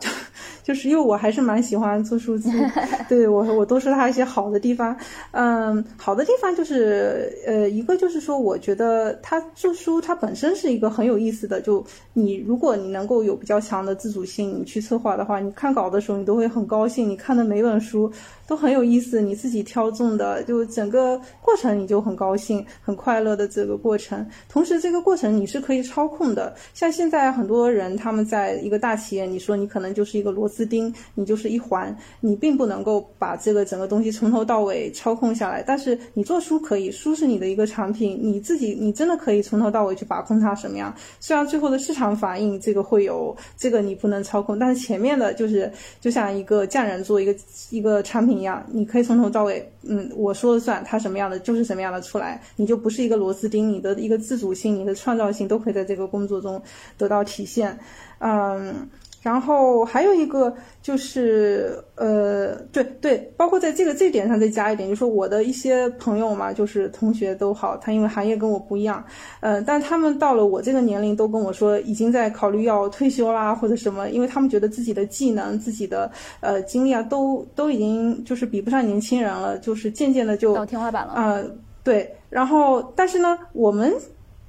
[0.64, 2.50] 就是因为我还是蛮喜欢做数字，
[3.10, 4.96] 对我我都说他一些好的地方，
[5.32, 11.84] 嗯，好的地方就是，呃，一个就是说，我觉得他做书它本身是一个很有意思的，就
[12.14, 18.12] 你如果你能够有比较强的自主性，你去策划的话，你看稿的时候你都会很高兴，你看的每本书。
[18.52, 24.28] 都很有意思，你自己挑中的，就整个过程你就很高兴、很快乐的这个过程。
[24.50, 26.54] 同时，这个过程你是可以操控的。
[26.74, 35.64] 像现在很多人他们在一个大企业，你说你可能就是一个螺丝钉，你就是一环，你并不能够把这个整个东西从头到尾操控下来。
[35.66, 40.94] 但是你做书可以，书是你的一个产品，你自己你真的可以从头到尾去把控它什么样。
[41.22, 45.72] 虽然最后的市场反应这个会有这个你不能操控，但是前面的就是
[46.02, 47.34] 就像一个匠人做一个
[47.70, 48.41] 一个产品。
[48.42, 56.62] 一样，你可以从头到尾，嗯，我说了算，它什么样的就是什么样的出来，你就不是一个螺丝钉，你的一个自主性、你的创造性都可以在这个工作中
[56.98, 57.78] 得到体现，
[58.20, 58.90] 嗯。
[59.22, 60.52] 然后还有一个
[60.82, 69.04] 就是，呃，对对，包括在这个这点上再加一点，就是我的一些朋友嘛，就是同学都好，他因为行业跟我不一样，
[69.40, 81.14] 呃，但他们到了我这个年龄，都跟我说已经在考虑要退休啦或者什么，因为他们觉得自己的技能、自己的呃经历啊，都都已经就是比不上年轻人了，就是渐渐的就到天花板了。
[81.14, 81.40] 啊，
[81.84, 82.12] 对。
[82.30, 83.94] 然后，但是呢，我们。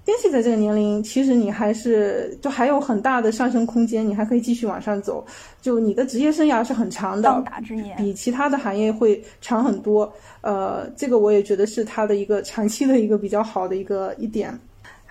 [0.04, 5.24] 编辑在这个年龄，其实你还是就还有很大的上升空间，你还可以继续往上走。
[5.60, 7.44] 就你的职业生涯是很长的，
[7.96, 10.12] 比其他的行业会长很多。
[10.40, 14.58] 呃，这个我也觉得是他的一个长期的一个比较好的一个一点。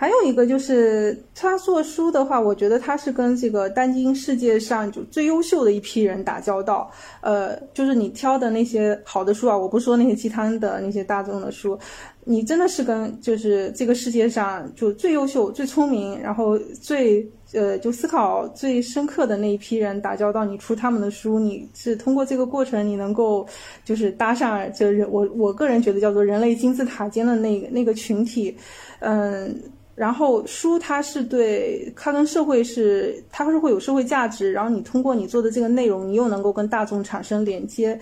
[0.01, 6.89] 还有一个就是他做书的话，我觉得他是跟这个当今世界上就最优秀的一批人打交道。
[7.21, 11.77] 呃，就是你挑的那些好的书啊，我不说那些鸡汤的那些大众的书，
[12.23, 17.23] 你真的是跟就是这个世界上就最优秀、最聪明，然后最
[17.53, 20.43] 呃就思考最深刻的那一批人打交道。
[20.43, 23.45] 你出他们的书，你是通过这个过程，你能够
[23.85, 28.57] 就是搭上这人我我个人觉得叫做人类金字塔尖的那个那个群体，
[29.01, 29.55] 嗯。
[29.93, 37.99] 然后书它是对它跟社会是它是会有社会价值，然后你通过你做的这个内容，你又能够跟大众产生连接。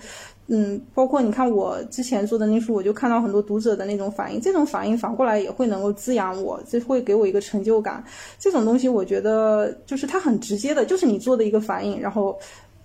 [0.52, 8.02] 嗯，包括你看我之前做的那书，我就看到很多读者的那种反应，这种反应反过来也会能够滋养我，这会给我一个成就感。
[8.36, 12.36] 这种东西我觉得就是它很直接的，就是你做的一个反应，然后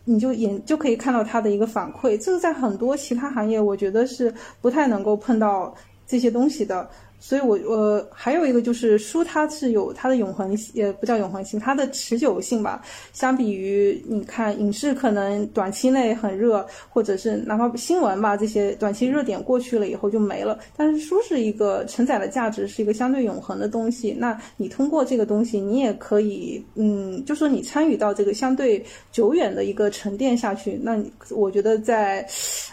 [0.03, 2.15] 你就也就可以看到它的一个反馈。
[2.19, 4.31] 这个在很多其他行业，我觉得是
[4.61, 5.73] 不太能够碰到
[6.05, 6.87] 这些东西的。
[7.19, 12.83] 所以，我我还有一个就是书，它是有它的永恒，也不叫永恒性，它的持久性吧。
[13.13, 20.59] 相比于你看影视，可能短期内很热，或者是哪怕新闻吧，这些短期热点过去了以后就没了。
[20.77, 24.11] 但是书是一个承载的价值，是一个相对永恒的东西。
[24.11, 30.79] 那你通过这个东西，你也可以，嗯，就说你参与到这个相对久远的一个沉淀下去。
[30.83, 32.27] 那我觉得在，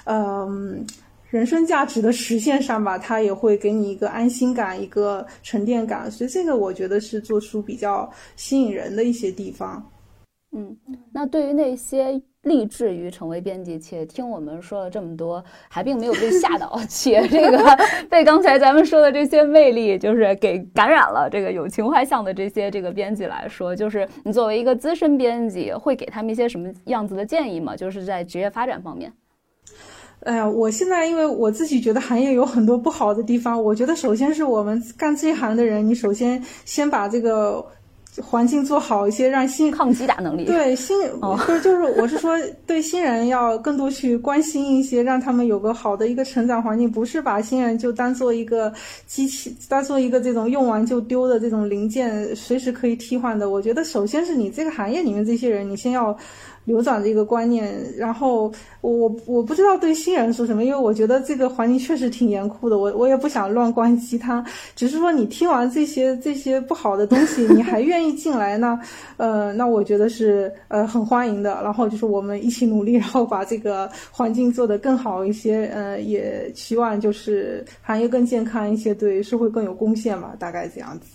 [0.05, 0.85] 嗯。
[1.33, 9.83] 人生价值的实现上吧，它也会给你一个安心感，一个沉淀感，所以这个我觉得是做书比较吸引人的一些地方。
[10.55, 10.77] 嗯，
[11.11, 17.59] 那对于那些立志于成为编辑且听我们说了这么多，还并没有被吓到， 且这个
[18.11, 27.75] 被刚才咱们说的这些魅力就是给感染了，这个有情怀向的这些这个编辑来说，就是你作为一个资深编辑，会给他们一些什么样子的建议吗？
[27.75, 29.11] 就是在职业发展方面。
[30.25, 37.65] 哎呀，我现在因为我自己觉得行业有很多不好的地方，我觉得首先是我们干这一行的人，你首先先把这个
[38.23, 40.45] 环境做好一些，让新抗击打能力。
[40.45, 48.73] 对新，就是就是，我是说对新人要更多去关心一些，让他们有个好的一个成长环境，不是把新人就当做一个
[49.09, 53.51] 机器，当做一个这种用完就丢的这种零件，随时可以替换的。
[53.51, 56.17] 我觉得首先是你这个行业里面这些人，你先要。
[56.65, 64.45] 流转的一个观念，然后我我不知道对新人说什么，因为我觉得这个环境确实挺严酷的，我我也不想乱灌鸡汤，
[64.77, 68.79] 只是说你听完这些这些不好的东西，你还愿意进来呢，
[69.17, 71.61] 呃，那我觉得是呃很欢迎的。
[71.63, 81.07] 然后就是我们一起努力，然后把这个环境做得更好一些，呃，也希望就是行业更健康一些，对社会更有贡献吧，大概这样子。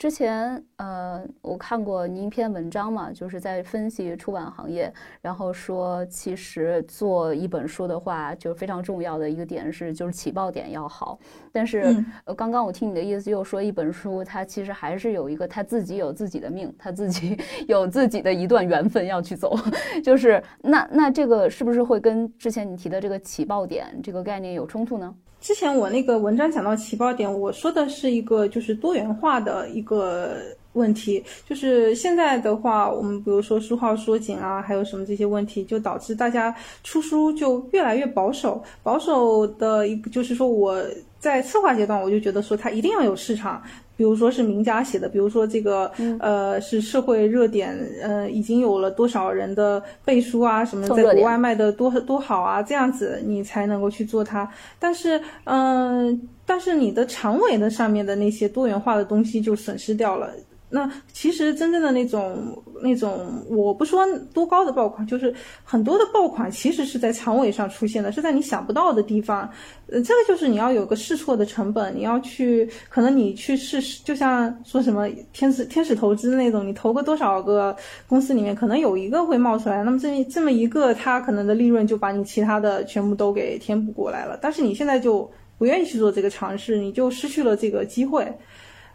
[0.00, 4.90] 之前，呃，我看过您一篇文章嘛，就是在分析出版行业，
[5.20, 11.18] 然后说，其实做一本书的话，就非常重要的一个点是，就是起爆点要好。
[11.52, 17.38] 但是，呃，刚刚我听你的意思，又说一本书它其实还是有一个它自己有自己的命，它自己
[17.68, 19.54] 有自己的一段缘分要去走。
[20.02, 25.14] 就是那那这个是不是会跟之前你提的这个起爆点这个概念有冲突呢？
[25.40, 30.36] 之前我那个文章讲到起爆点，我说的是一个就是多元化的一个
[30.74, 38.62] 问题，就是现在的话，我们比如说书号缩紧啊，还有什么这些问题，就导致大家出书就越来越保守。
[38.82, 40.80] 保守的一个就是说，我
[41.18, 43.62] 在策划阶段我就觉得说它一定要有市场。
[44.00, 54.50] 比如说是名家写的，比如说这个呃是社会热点，呃已经有了多少人的背书啊什么，在国外卖的多多好啊，这样子你才能够去做它。
[54.78, 60.30] 但是嗯，但是你的长尾的上面的那些多元化的东西就损失掉了。
[60.72, 69.50] 那其实真正的那种那种，我不说多高的爆款，就是很多的爆款其实是在长尾上出现的，是在你想不到的地方。
[69.88, 84.38] 呃，这个就是你要有个试错的成本，你要去，可能你去试试，就像说什么天使天使投资那种，你投个多少个公司里面，可能有一个会冒出来，那么这这么一个，它可能的利润就把你其他的全部都给填补过来了。
[84.40, 88.32] 但是你现在就不愿意去做这个尝试，你就失去了这个机会。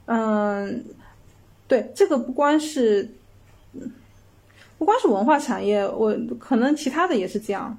[0.06, 0.82] 嗯。
[1.68, 3.10] 对，这个不光是，
[4.78, 7.78] 不光是文化产业，我可能其他的也是这样。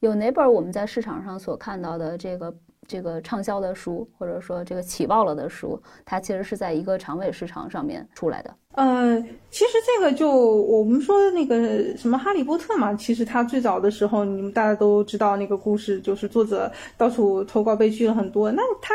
[0.00, 2.56] 有哪本我们在市场上所看到的这个
[2.86, 8.54] 这个畅销的书，或者说这个起爆了的书，它其实是在一个长尾市场上面出来的？
[8.76, 9.18] 呃，
[9.50, 11.56] 其实这个就我们说那个
[11.96, 18.52] 什么《哈利波特》嘛，其实它最早的时候，你们大家都知道那个故事，就是作者到处投稿被拒了很多。
[18.52, 18.94] 那他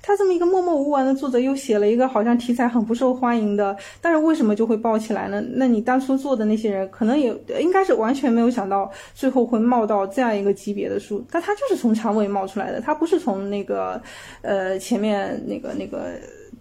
[0.00, 5.42] 他这么一个默默无闻的作者，又写了一个好像题材很不受欢迎的，但是为什么就会爆起来呢？
[5.54, 14.00] 那你当初做的那些人，可能也应该是完全没有想到最后会冒到这样一个级别的书，但他就是从长尾冒出来的，他不是从那个
[14.42, 16.12] 呃前面那个那个。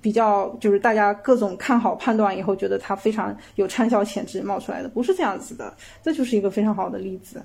[0.05, 7.41] 比较就是大家各种看好判断以后，觉得它非常有畅销潜质冒出来的，不是这样子的，这就是一个非常好的例子。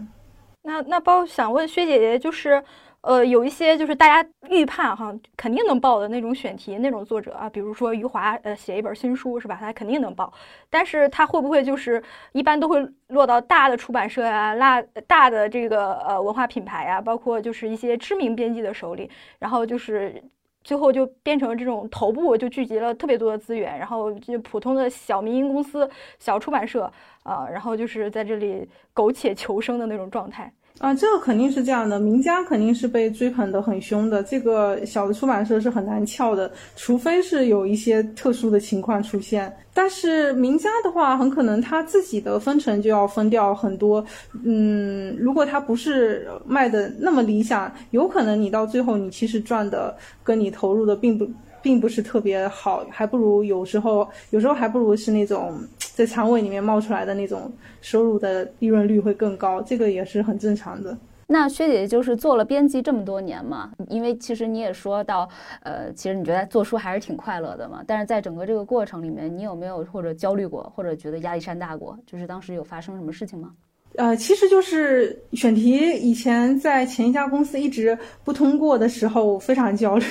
[0.61, 2.63] 那那包想问薛姐姐，就是
[3.01, 10.31] 呃有一些就是大家预判哈肯定能爆的那种选题那种作者啊，比如说余华呃写一本新书是吧，他肯定能爆，
[10.69, 12.03] 但是他会不会就是
[12.33, 20.23] 一般都会落到大的出版社啊、大大的这个呃文化品牌啊，包括就是一些知名编辑的手里，然后就是。
[20.71, 25.91] 最后就变成这种头部就聚集了特别多的资源，然后就普通的小民营公司、
[26.21, 26.85] 小出版社
[27.25, 30.53] 啊，然后就是在这里苟且求生的那种状态。
[30.79, 39.55] 啊，这个肯定是这样的，名家肯定是被追捧的很凶的，这个小的出版社是很难撬的，除非是有一些特殊的情况出现。
[39.75, 44.03] 但是名家的话，很可能他自己的分成就要分掉很多。
[44.43, 49.95] 嗯，如果他不是卖的那么理想，有可能你到最后你其实赚的
[50.25, 51.29] 跟你投入的并不
[51.61, 55.61] 并不是特别好，还不如有时候有时候还不如是那种。
[55.95, 60.97] 在仓位里面冒出来的那种收入的利润率会更高，这个也是很正常的。
[61.27, 65.29] 那薛姐姐就是做了编辑这么多年嘛，因为其实你也说到，
[65.63, 67.85] 呃，其实你觉得做书还是挺快乐的嘛。
[67.87, 71.97] 但是在整个这个过程里面，你有没有或者焦虑过，或者觉得压力山大过？
[72.05, 73.53] 就是当时有发生什么事情吗？
[73.95, 80.05] 呃，其实就是选题以前在前一家公司一直不通过的时候，非常焦虑，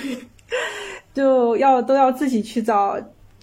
[1.13, 2.97] 就要都要自己去找。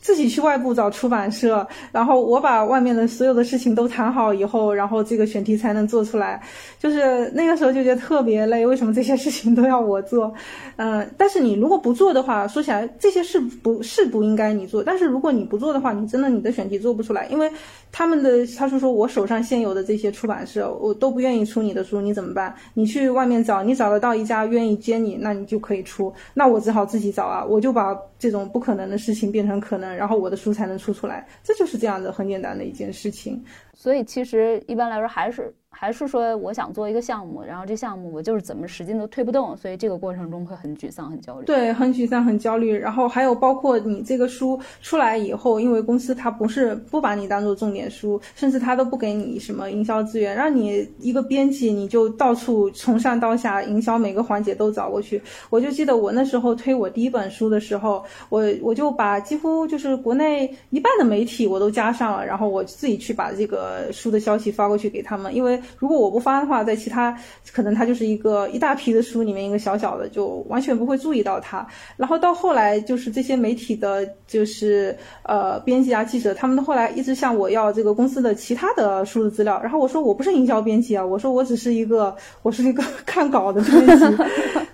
[0.07, 6.41] 自己去外部找出版社，然后我把外面的所有的事情都谈好以后，然后这个选题才能做出来。
[6.79, 10.33] 就是那个时候就觉得特别累，为什么这些事情都要我做？
[10.77, 17.51] 嗯， 但是你如果不做的话，说起来这些事不是不应该你做，但是如果你不做的话，你真的你的选题做不出来，因为
[17.91, 22.55] 他们的他是说我手上现有的这些出版社，我都不愿意出你的书，你怎么办？
[22.75, 26.13] 你去外面找，你找得到一家愿意接你，那你就可以出。
[26.35, 29.95] 那我只好自己找啊，我就把这种不可能的事情变成可能。
[29.97, 33.43] 然后我的书才能出出来，这就是这样的很简单的一件事情。
[33.73, 35.55] 所以其实一般来说还是。
[35.79, 41.45] 还是说我想做一个项目，然后这项目我就是怎么使劲都推不动，所以这个过程中会很沮丧、很焦虑。
[41.45, 42.75] 对，很沮丧、很焦虑。
[42.75, 55.21] 然后还有包括你这个书出来以后，因为公司它不是不把你当做重点书，甚至它都不给你什么营销资源，让你一个编辑你就到处从上到下营销每个环节都找过去。
[55.51, 65.61] 我就记得我那时候推我第一本书的时候，我我就把几乎就是国内一半的媒体我都加上了，然后我自己去把这个书的消息发过去给他们，因为。
[65.79, 67.17] 如果我不发的话，在其他
[67.53, 71.67] 可能它就是一个一大批的书里面一个小小的，就完全不会注意到它。
[71.97, 79.61] 然后到后来，就是这些媒体的，就是呃编辑啊记者，他们后来一直向我要这个公司的其他的书的资料。
[79.61, 84.05] 然后我说我不是营销编辑啊，我说我只是一个我是一个 看稿的编辑，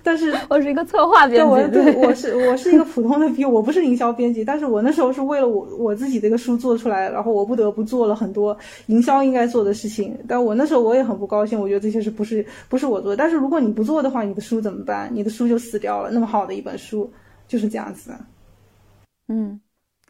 [0.03, 4.45] 但是 我是一个策划编辑，对， 我是我是一个普通的编，我不是营销编辑。
[4.45, 8.55] 但是我那时候是为了我我自己这个书做出来，然后我不得不做了很多
[8.87, 10.15] 营销应该做的事情。
[10.27, 10.82] 但我那时候。
[10.83, 13.17] 我也很不高兴，我觉得这些是不是不是我做的？
[13.17, 15.09] 但是如果你不做的话，你的书怎么办？
[15.13, 16.11] 你的书就死掉了。
[16.11, 17.11] 那么好的一本书
[17.47, 18.13] 就是这样子。
[19.27, 19.59] 嗯，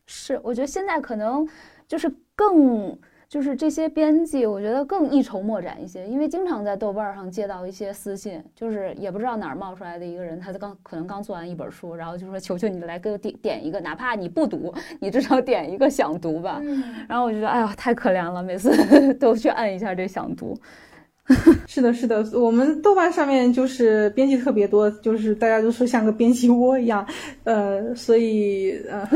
[0.05, 1.47] 是，我觉得现在可能
[1.87, 2.97] 就是更
[3.33, 16.61] 就是这些编辑，我觉得更一筹莫展一些，因为经常在豆瓣上接到一些私信，就是也不知道哪儿冒出来的一个人，他刚可能刚做完一本书，然后就说求求你来给我点点一个，哪怕你不读，你至少点一个想读吧。
[17.09, 18.71] 然后我觉得哎呀太可怜了，每次
[19.17, 20.55] 都去按一下这想读。
[21.65, 27.03] 是的，是的，我们豆瓣上面就是编辑特别多，就是大家都说像个编辑窝一样，
[27.45, 29.09] 呃，所以呃，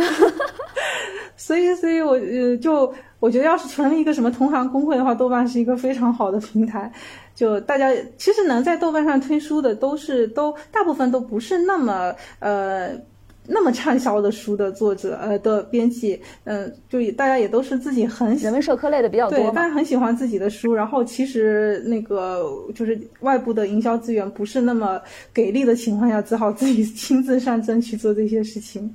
[1.38, 6.92] 所以所以我呃就我觉得要是成立一个什么同行工会的话，豆瓣是一个非常好的平台，
[7.34, 12.92] 就大家其实能在豆瓣上推书的都是都大部分都不是那么呃。
[13.50, 20.74] 那么畅销的书的作者，呃的编辑，嗯，就大家也都是自己很人文社科类的比较多，对，大家很喜欢自己的书。
[20.74, 22.44] 然后其实那个
[22.76, 25.00] 就是外部的营销资源不是那么
[25.34, 28.94] 给力的情况下，只好自己 亲自上阵去做这些事情。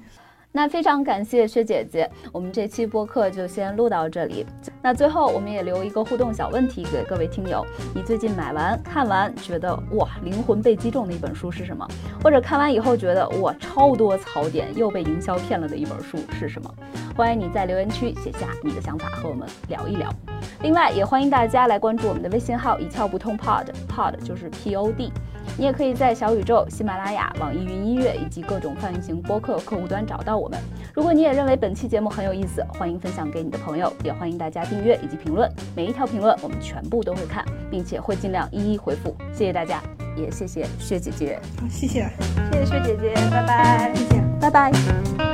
[0.55, 4.45] 那非常感谢薛姐姐，我们这期播客就先录到这里。
[4.83, 11.89] 那最后我们也留一个互动小问题给各位听友：你最近买完看完觉得哇灵魂被击中的一本书是什么？
[12.23, 16.71] 或者看完以后觉得哇超多槽点又被营销骗了的一本书是什么？
[17.17, 20.13] 欢迎你在留言区写下你的想法和我们聊一聊。
[20.63, 25.11] 另外也欢迎大家来关注我们的微信号一窍不通 Pod，Pod 就是 P O D。
[25.57, 30.59] 你也可以在小宇宙、喜马拉雅、网易云音乐以及各种泛型播客客户端找到我们。
[30.95, 35.51] 如果你也认为本期节目很有意思，欢迎分享给你的朋友，也欢迎大家订阅以及评论。
[35.75, 39.15] 每一条评论我们全部都会看，并且会尽量一一回复。
[39.33, 39.83] 谢谢大家，
[40.17, 41.39] 也谢谢薛姐姐。
[41.61, 42.09] 好谢谢，
[42.53, 45.32] 谢谢薛姐姐，拜拜，谢谢， 拜拜。